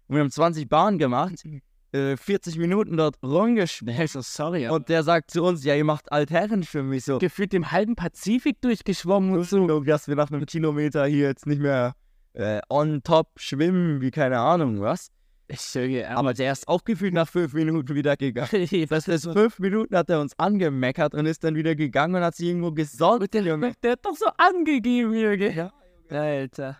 [0.09, 1.45] Und wir haben 20 Bahnen gemacht,
[1.93, 4.09] äh, 40 Minuten dort rumgeschwimmt.
[4.09, 4.67] So, sorry.
[4.67, 6.93] Aber Und der sagt zu uns, ja, ihr macht Altherrenschwimmen.
[6.95, 9.67] Ich so, gefühlt im halben Pazifik durchgeschwommen und so.
[9.69, 11.95] so, dass wir nach einem Kilometer hier jetzt nicht mehr
[12.37, 15.11] äh, on top schwimmen, wie keine Ahnung was.
[15.49, 18.49] Schwöre, Aber der ist auch gefühlt nach fünf Minuten wieder gegangen.
[18.88, 22.35] Das ist fünf Minuten hat er uns angemeckert und ist dann wieder gegangen und hat
[22.35, 23.72] sich irgendwo gesorgt, Junge.
[23.83, 25.53] Der hat doch so angegeben, Junge.
[25.53, 25.72] Ja.
[26.11, 26.79] Alter.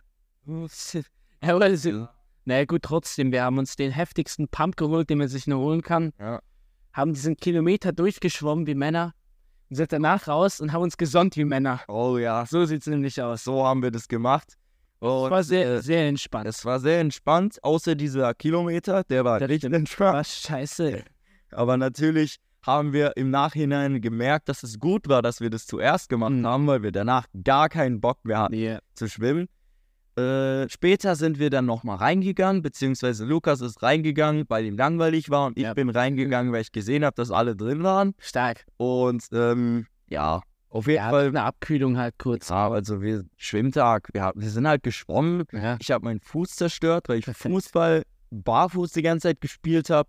[1.43, 1.89] Ja, aber das-
[2.45, 5.83] naja, gut, trotzdem, wir haben uns den heftigsten Pump geholt, den man sich nur holen
[5.83, 6.13] kann.
[6.19, 6.41] Ja.
[6.93, 9.13] Haben diesen Kilometer durchgeschwommen wie Männer
[9.69, 11.81] und sind danach raus und haben uns gesonnt wie Männer.
[11.89, 13.45] Oh ja, So sieht's nämlich aus.
[13.45, 14.55] so haben wir das gemacht.
[15.07, 16.47] Das Und war sehr, äh, sehr entspannt.
[16.49, 20.15] es war sehr entspannt, außer dieser Kilometer, der war Der richtig entspannt.
[20.15, 21.03] war scheiße.
[21.53, 26.09] Aber natürlich haben wir im Nachhinein gemerkt, dass es gut war, dass wir das zuerst
[26.09, 26.47] gemacht Mhm.
[26.47, 28.79] haben, weil wir danach gar keinen Bock mehr hatten Nee.
[28.95, 29.47] zu schwimmen.
[30.19, 35.47] Äh, später sind wir dann nochmal reingegangen, beziehungsweise Lukas ist reingegangen, weil ihm langweilig war
[35.47, 35.75] und ich Ja.
[35.75, 38.15] bin reingegangen, weil ich gesehen habe, dass alle drin waren.
[38.19, 38.65] Stark.
[38.79, 41.29] Und ähm, ja, auf jeden Ja, Fall.
[41.29, 42.49] eine Abkühlung halt kurz.
[42.49, 45.45] Ja, also wir Schwimmtag, wir, haben, wir sind halt geschwommen.
[45.53, 45.77] Ja.
[45.81, 47.25] Ich habe meinen Fuß zerstört, weil ich.
[47.27, 50.09] Fußball barfuß die ganze Zeit gespielt habe.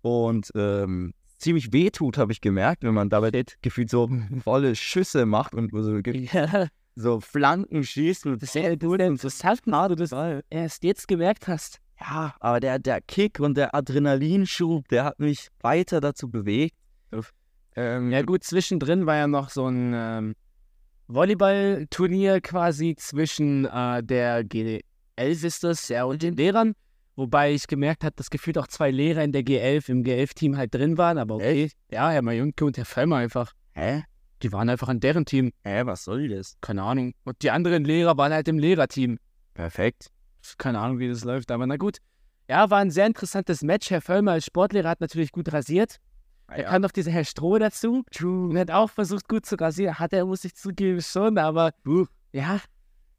[0.00, 3.30] Und ähm, ziemlich wehtut, habe ich gemerkt, wenn man dabei
[3.62, 4.08] gefühlt so
[4.42, 8.26] volle Schüsse macht und so, Ja, so Flanken schießt.
[8.26, 9.00] Und das, sehr gut.
[9.00, 10.12] Interessant, na, du das
[10.50, 11.78] erst jetzt gemerkt hast.
[12.00, 16.74] ja, aber der, der Kick und der Adrenalinschub, der hat mich weiter dazu bewegt.
[17.78, 20.34] Ähm, Ja gut, zwischendrin war ja noch so ein ähm,
[21.06, 24.82] Volleyballturnier quasi zwischen äh, der G11
[25.16, 26.74] ist das, ja, und den Lehrern.
[27.14, 30.74] Wobei ich gemerkt habe, dass gefühlt auch zwei Lehrer in der G11 im G11-Team halt
[30.74, 31.70] drin waren, aber okay.
[31.90, 33.52] Ja, Herr Majunke und Herr Fellmer einfach.
[33.74, 34.02] Hä?
[34.42, 35.52] Die waren einfach in deren Team.
[35.62, 36.56] Hä, was soll das?
[36.60, 37.14] Keine Ahnung.
[37.24, 39.18] Und die anderen Lehrer waren halt im Lehrerteam.
[39.54, 40.10] Perfekt.
[40.58, 41.98] Keine Ahnung, wie das läuft, aber na gut.
[42.48, 43.90] Ja, war ein sehr interessantes Match.
[43.90, 45.98] Herr Völlmer als Sportlehrer hat natürlich gut rasiert.
[46.48, 49.98] Da kam noch dieser Herr Stroh dazu und hat auch versucht, gut zu rasieren.
[49.98, 51.72] Hat er, muss ich zugeben, schon, aber
[52.32, 52.60] ja,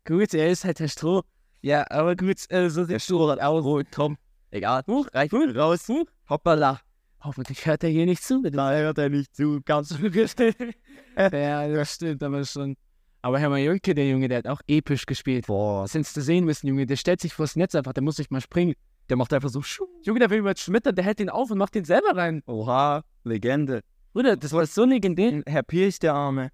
[0.05, 1.23] gut, er ist halt Herr Stroh.
[1.61, 3.65] Ja, aber gut, äh, so sieht Stroh halt aus.
[3.65, 4.17] Oh, komm.
[4.51, 4.83] Egal.
[5.13, 5.87] Reich raus.
[6.29, 6.79] Hoppala.
[7.21, 8.41] Hoffentlich hört er hier nicht zu.
[8.41, 9.59] Da hört er nicht zu.
[9.65, 9.93] Ganz
[11.17, 12.75] ja, das stimmt aber schon.
[13.21, 15.47] Aber Herr Majunke, der Junge, der hat auch episch gespielt.
[15.47, 16.85] Boah, Was hättest du sehen müssen, Junge?
[16.85, 18.75] Der stellt sich vors Netz einfach, der muss nicht mal springen.
[19.09, 19.87] der macht einfach so Schuh.
[20.03, 22.41] Junge, der will über schmittern, der hält den auf und macht den selber rein.
[22.45, 23.81] Oha, Legende.
[24.13, 25.41] Bruder, das war so legendär.
[25.45, 26.49] Herr Pirch, der Arme.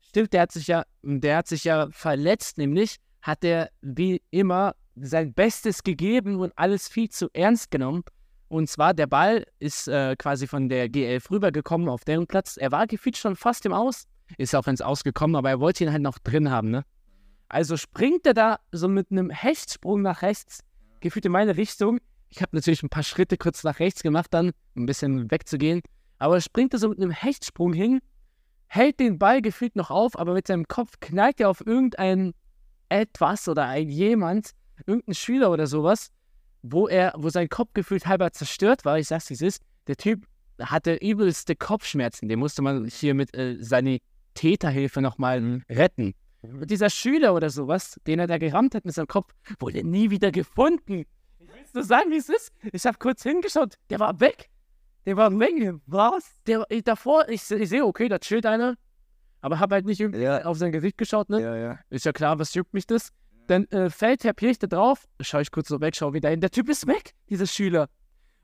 [0.00, 4.74] Stimmt, der hat sich ja, der hat sich ja verletzt, nämlich hat er wie immer
[4.96, 8.04] sein Bestes gegeben und alles viel zu ernst genommen.
[8.48, 12.56] Und zwar, der Ball ist äh, quasi von der G11 rübergekommen auf deren Platz.
[12.56, 14.04] Er war gefühlt schon fast im Aus,
[14.38, 16.84] ist auch ins Aus gekommen, aber er wollte ihn halt noch drin haben, ne?
[17.48, 20.60] Also springt er da so mit einem Hechtsprung nach rechts,
[21.00, 21.98] gefühlt in meine Richtung.
[22.30, 25.82] Ich habe natürlich ein paar Schritte kurz nach rechts gemacht, dann um ein bisschen wegzugehen.
[26.18, 28.00] Aber springt er so mit einem Hechtsprung hin,
[28.66, 32.32] hält den Ball gefühlt noch auf, aber mit seinem Kopf knallt er auf irgendein
[32.88, 34.50] etwas oder ein jemand,
[34.86, 36.10] irgendein Schüler oder sowas,
[36.62, 38.98] wo er, wo sein Kopf gefühlt halber zerstört war.
[38.98, 39.62] Ich sag's wie es ist.
[39.86, 40.26] Der Typ
[40.60, 42.28] hatte übelste Kopfschmerzen.
[42.28, 43.98] Den musste man hier mit äh, seiner
[44.34, 46.14] Täterhilfe nochmal retten.
[46.42, 50.10] Und dieser Schüler oder sowas, den er da gerammt hat mit seinem Kopf, wurde nie
[50.10, 51.04] wieder gefunden.
[51.38, 52.52] Willst du sagen, wie es ist?
[52.72, 54.50] Ich habe kurz hingeschaut, der war weg.
[55.06, 55.74] Der war weg.
[55.86, 56.24] Was?
[56.46, 58.74] Der, ich, davor, ich, ich sehe, okay, da chillt einer.
[59.40, 60.42] Aber habe halt nicht irgendwie Ja.
[60.44, 61.42] auf sein Gesicht geschaut, ne?
[61.42, 61.78] Ja, ja.
[61.90, 63.10] Ist ja klar, was juckt mich das?
[63.46, 66.40] Dann äh, fällt Herr Pirch da drauf, schaue ich kurz so weg, schau wieder hin.
[66.40, 67.88] Der Typ ist weg, dieser Schüler.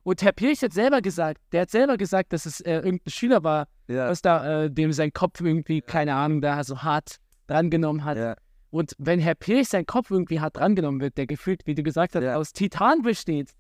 [0.03, 3.43] Und Herr Pirch hat selber gesagt, der hat selber gesagt, dass es äh, irgendein Schüler
[3.43, 4.09] war, Ja.
[4.11, 8.19] was da, äh, dem sein Kopf irgendwie, keine Ahnung, da so hart drangenommen hat.
[8.19, 8.37] Ja.
[8.69, 12.15] Und wenn Herr Pirch sein Kopf irgendwie hart drangenommen wird, der gefühlt, wie du gesagt
[12.15, 12.37] hast, Ja.
[12.37, 13.53] aus Titan besteht,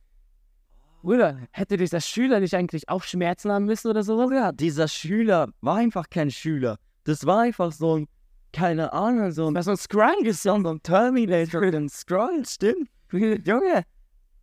[1.02, 4.30] Bruder, hätte dieser Schüler nicht eigentlich auch Schmerzen haben müssen oder sowas?
[4.32, 6.78] Ja, dieser Schüler war einfach kein Schüler.
[7.04, 8.08] Das war einfach so ein,
[8.52, 10.42] keine Ahnung, so ein, Was so ein Skrull ist.
[10.42, 12.90] so ein Terminator, ein Scroll, stimmt.
[13.12, 13.84] Junge,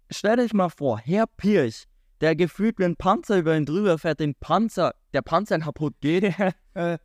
[0.09, 1.85] stell dich mal vor, Herr Pirch,
[2.21, 6.33] der gefühlt wie ein Panzer über ihn drüber fährt, den Panzer, der Panzer kaputt geht,
[6.73, 6.97] äh,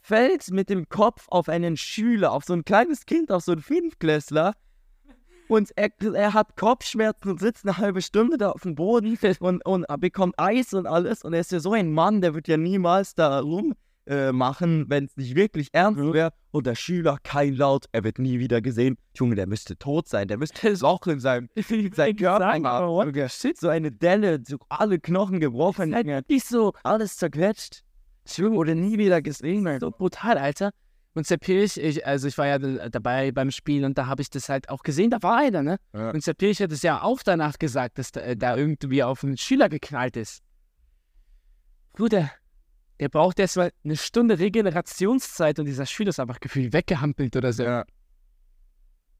[0.00, 3.62] fällt mit dem Kopf auf einen Schüler, auf so ein kleines Kind, auf so einen
[3.62, 4.54] Fünfklässler.
[5.48, 9.64] Und er, er hat Kopfschmerzen und sitzt eine halbe Stunde da auf dem Boden und,
[9.66, 11.22] und er bekommt Eis und alles.
[11.22, 13.74] Und er ist ja so ein Mann, der wird ja niemals da rum
[14.06, 16.32] äh, machen, wenn es nicht wirklich ernst wäre.
[16.50, 18.96] Und der Schüler, kein Laut, er wird nie wieder gesehen.
[19.16, 21.48] Junge, der müsste tot sein, der müsste ein Loch in seinem,
[21.94, 23.28] sein Körper haben.
[23.28, 27.82] Shit, so eine Delle, so alle Knochen gebrochen, Halt nicht so, alles zerquetscht.
[28.36, 29.80] Junge, oder nie wieder gesehen.
[29.80, 30.70] so brutal, Alter.
[31.14, 34.30] Und Sepirch, ich, also ich war ja da- dabei beim Spiel und da habe ich
[34.30, 35.78] das halt auch gesehen, da war einer, ne?
[35.92, 36.10] Ja.
[36.10, 39.36] Und Sepirch hat es ja auch danach gesagt, dass da, äh, da irgendwie auf einen
[39.36, 40.42] Schüler geknallt ist.
[41.92, 42.30] Bruder,
[42.98, 47.52] der braucht erst mal eine Stunde Regenerationszeit und dieser Schüler ist einfach gefühlt weggehampelt oder
[47.52, 47.62] so.
[47.62, 47.84] Ja.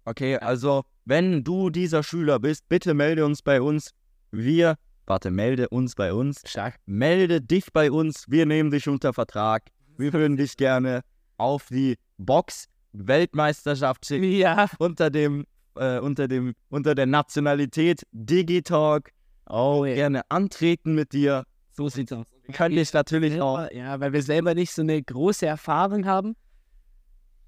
[0.05, 3.92] Okay, also, wenn du dieser Schüler bist, bitte melde uns bei uns.
[4.32, 4.76] Wir,
[5.07, 6.42] warte, melde uns bei uns.
[6.45, 6.74] Stark.
[6.86, 8.24] Melde dich bei uns.
[8.28, 9.62] Wir nehmen dich unter Vertrag.
[9.97, 11.03] Wir würden dich gerne
[11.37, 14.30] auf die Box Weltmeisterschaft schicken.
[14.32, 14.68] Ja.
[14.78, 15.45] Unter dem,
[15.76, 19.11] äh, unter dem, unter der Nationalität Digitalk.
[19.49, 19.95] Oh, ja.
[19.95, 21.45] Gerne antreten mit dir.
[21.72, 22.26] So sieht's aus.
[22.53, 23.59] Kann dich natürlich auch.
[23.59, 26.37] Selber, ja, weil wir selber nicht so eine große Erfahrung haben,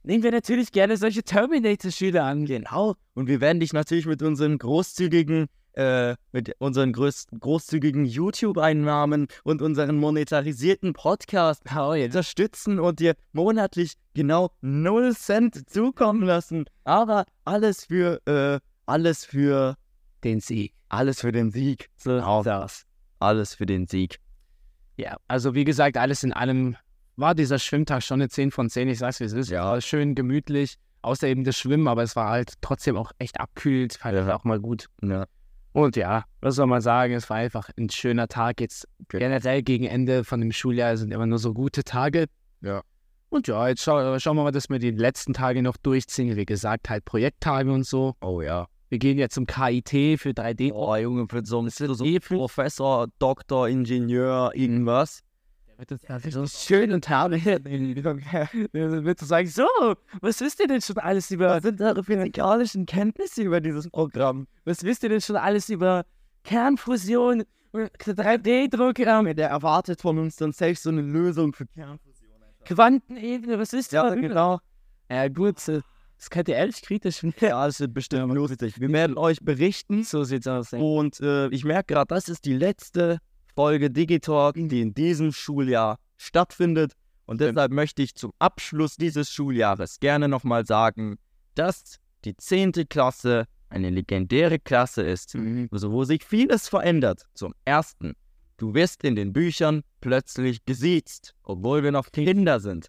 [0.03, 2.47] nehmen wir natürlich gerne solche Terminator-Schüler an.
[2.47, 2.95] Genau.
[3.15, 9.63] Und wir werden dich natürlich mit unseren großzügigen, äh, mit unseren größ großzügigen YouTube-Einnahmen und
[9.63, 12.07] unseren monetarisierten Podcast Oh, ja.
[12.07, 16.65] unterstützen und dir monatlich genau 0 Cent zukommen lassen.
[16.85, 19.77] Aber alles für, äh, alles für,
[20.25, 20.73] Den Sieg.
[20.89, 21.89] alles für den Sieg.
[21.97, 22.43] So Genau.
[22.43, 22.85] aus.
[23.19, 24.19] Alles für den Sieg.
[24.97, 26.77] Ja, also wie gesagt, alles in allem
[27.17, 28.89] war dieser Schwimmtag schon eine 10 von 10.
[28.89, 29.51] Ich sag's, wie es ist.
[29.51, 29.81] Ja.
[29.81, 34.17] Schön gemütlich, außer eben das Schwimmen, aber es war halt trotzdem auch echt abkühlt, halt
[34.17, 34.35] Ja.
[34.37, 34.87] auch mal gut.
[35.03, 35.27] Ja.
[35.77, 38.63] Und ja, was soll man sagen, es war einfach ein schöner Tag.
[38.63, 39.21] Jetzt Genau.
[39.21, 42.29] generell gegen Ende von dem Schuljahr sind immer nur so gute Tage.
[42.63, 42.81] Ja.
[43.29, 46.35] Und ja, jetzt schau, schauen wir mal, dass wir die letzten Tage noch durchziehen.
[46.35, 48.15] Wie gesagt, halt Projekttage und so.
[48.23, 48.69] Oh ja.
[48.89, 50.73] Wir gehen jetzt zum KIT für 3D.
[50.73, 55.21] Oh Junge, für so einen so Eh, Professor, Doktor, Ingenieur, irgendwas.
[56.31, 57.45] So schön und herrlich.
[58.73, 59.67] Wird zu sagen, so,
[60.21, 64.47] was wisst ihr denn schon alles über, Was sind eure physikalischen Kenntnisse über dieses Programm?
[64.65, 66.05] was wisst ihr denn schon alles über
[66.45, 72.27] Kernfusion und 3D-Druck, ähm, Der erwartet von uns dann selbst so eine Lösung für Kernfusion.
[72.65, 73.81] Quantenebene, was ihr?
[73.93, 74.29] Ja, darüber?
[74.29, 74.59] genau.
[75.11, 75.81] Ja, gut, äh,
[76.17, 77.45] das könnt ihr ehrlich kritisch finden.
[77.45, 78.81] Ja, es wird bestimmt lustig.
[78.81, 80.03] Wir werden euch berichten.
[80.03, 80.71] So sieht's aus.
[80.71, 80.79] ja.
[80.79, 83.19] Und äh, ich merke gerade, das ist die letzte
[83.57, 86.93] Folge Digitalk, die in diesem Schuljahr stattfindet.
[87.25, 91.17] Und deshalb möchte ich zum Abschluss dieses Schuljahres gerne nochmal sagen,
[91.55, 91.97] dass
[92.27, 92.73] die 10.
[92.89, 95.69] Klasse eine legendäre Klasse ist, Mhm.
[95.73, 97.25] also wo sich vieles verändert.
[97.35, 98.13] Zum Ersten,
[98.59, 102.89] du wirst in den Büchern plötzlich gesiezt, obwohl wir noch Kinder sind.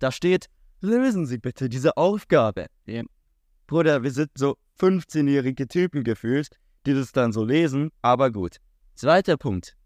[0.00, 0.46] Da steht,
[0.80, 2.66] lösen Sie bitte diese Aufgabe.
[2.86, 3.04] Ja.
[3.68, 6.48] Bruder, wir sind so 15-jährige Typen gefühlt,
[6.86, 8.56] die das dann so lesen, aber gut.
[8.94, 9.77] Zweiter Punkt.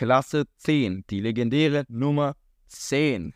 [0.00, 2.34] Klasse 10, die legendäre Nummer
[2.68, 3.34] 10.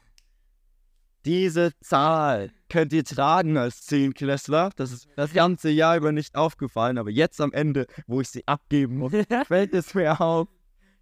[1.27, 4.71] Diese Zahl könnt ihr tragen als Zehnklässler.
[4.75, 8.49] Das ist das ganze Jahr über nicht aufgefallen, aber jetzt am Ende, wo ich sie
[8.49, 9.13] abgeben muss,
[9.47, 10.49] fällt es mir auf.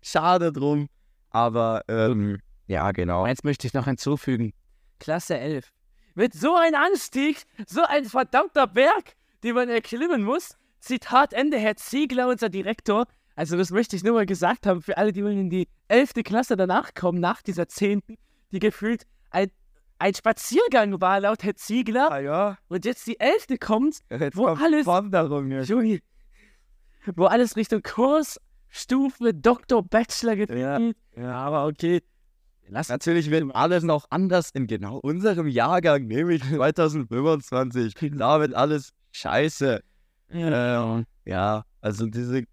[0.03, 0.89] Schade drum.
[1.31, 3.23] Aber ähm, ja, genau.
[3.23, 4.55] Eins möchte ich noch hinzufügen.
[4.99, 5.73] Klasse 11.
[6.17, 10.57] Mit so ein Anstieg, so ein verdammter Berg, den man erklimmen muss.
[10.81, 13.07] Zitat Ende, Herr Ziegler, unser Direktor.
[13.35, 16.13] Also das möchte ich nur mal gesagt haben, für alle, die in die 11.
[16.25, 18.03] Klasse danach kommen, nach dieser 10.,
[18.53, 19.51] die gefühlt ein,
[19.99, 22.11] ein Spaziergang war, laut Herr Ziegler.
[22.13, 23.59] Ah ja, Und jetzt die 11.
[23.59, 25.69] kommt, jetzt Wo kommt alles- Wanderung jetzt.
[25.69, 26.01] Junge,
[27.17, 30.51] wo alles Richtung Kurs, Stufe, Doktor, Bachelor geht.
[30.51, 30.79] Ja.
[31.17, 32.03] ja, aber okay.
[32.69, 37.95] Lass Natürlich wird alles noch anders in genau unserem Jahrgang, nämlich 2025.
[38.17, 39.83] Da wird alles scheiße.
[40.31, 42.45] Ähm, ja, also diese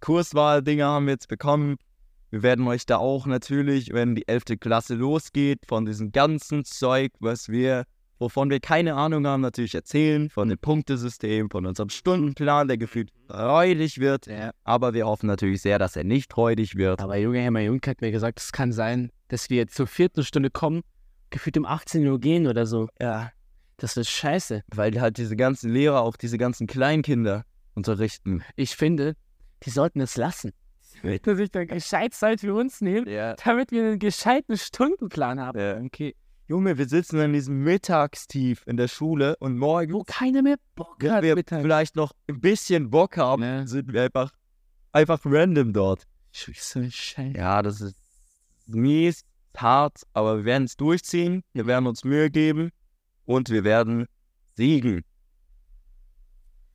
[0.00, 1.76] Kurswahl-Dinger haben wir jetzt bekommen.
[2.30, 4.44] Wir werden euch da auch natürlich, wenn die 11.
[4.60, 7.84] Klasse losgeht, von diesem ganzen Zeug, was wir,
[8.18, 10.28] wovon wir keine Ahnung haben, natürlich erzählen.
[10.30, 14.26] Von dem Punktesystem, von unserem Stundenplan, der gefühlt freudig wird.
[14.26, 14.50] Ja.
[14.64, 17.00] Aber wir hoffen natürlich sehr, dass er nicht freudig wird.
[17.00, 20.50] Aber Junge Herr Jung hat mir gesagt, es kann sein, dass wir zur vierten Stunde
[20.50, 20.82] kommen,
[21.30, 22.88] gefühlt um 18 Uhr gehen oder so.
[23.00, 23.30] Ja,
[23.76, 24.62] Das ist scheiße.
[24.74, 27.44] weil halt diese ganzen Lehrer auch diese ganzen Kleinkinder
[27.74, 28.42] unterrichten.
[28.56, 29.14] Ich finde,
[29.64, 30.52] die sollten es lassen.
[31.02, 33.34] Dass sich dann gescheit Zeit für uns nehmen, Ja.
[33.34, 35.58] damit wir einen gescheiten Stundenplan haben.
[35.58, 35.78] Ja.
[35.80, 36.14] Okay.
[36.46, 41.02] Junge, wir sitzen in diesem Mittagstief in der Schule und morgen, Wo keiner mehr Bock
[41.02, 41.22] hat.
[41.22, 41.62] wir Mittag.
[41.62, 43.66] vielleicht noch ein bisschen Bock haben, Ja.
[43.66, 44.30] sind wir einfach,
[44.92, 46.04] einfach random dort.
[46.32, 46.80] So.
[47.34, 47.96] Ja, das ist
[48.66, 49.24] mies,
[49.56, 52.70] hart, aber wir werden es durchziehen, wir werden uns Mühe geben
[53.24, 54.06] und wir werden
[54.54, 55.04] siegen.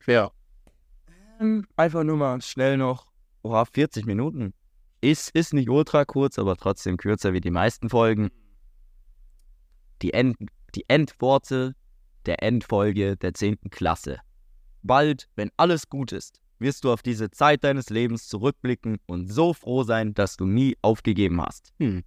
[0.07, 0.31] Ja.
[1.39, 3.11] Ähm, Einfach nur mal schnell noch,
[3.43, 4.53] oha, 40 Minuten.
[5.01, 8.29] Ist, ist nicht ultra kurz, aber trotzdem kürzer wie die meisten Folgen.
[10.01, 10.37] Die, End,
[10.75, 11.75] die Endworte
[12.25, 13.57] der Endfolge der 10.
[13.71, 14.19] Klasse.
[14.83, 19.53] Bald, wenn alles gut ist, wirst du auf diese Zeit deines Lebens zurückblicken und so
[19.53, 21.73] froh sein, dass du nie aufgegeben hast.
[21.79, 22.03] Hm.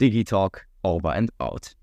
[0.00, 1.75] Digitalk over and out.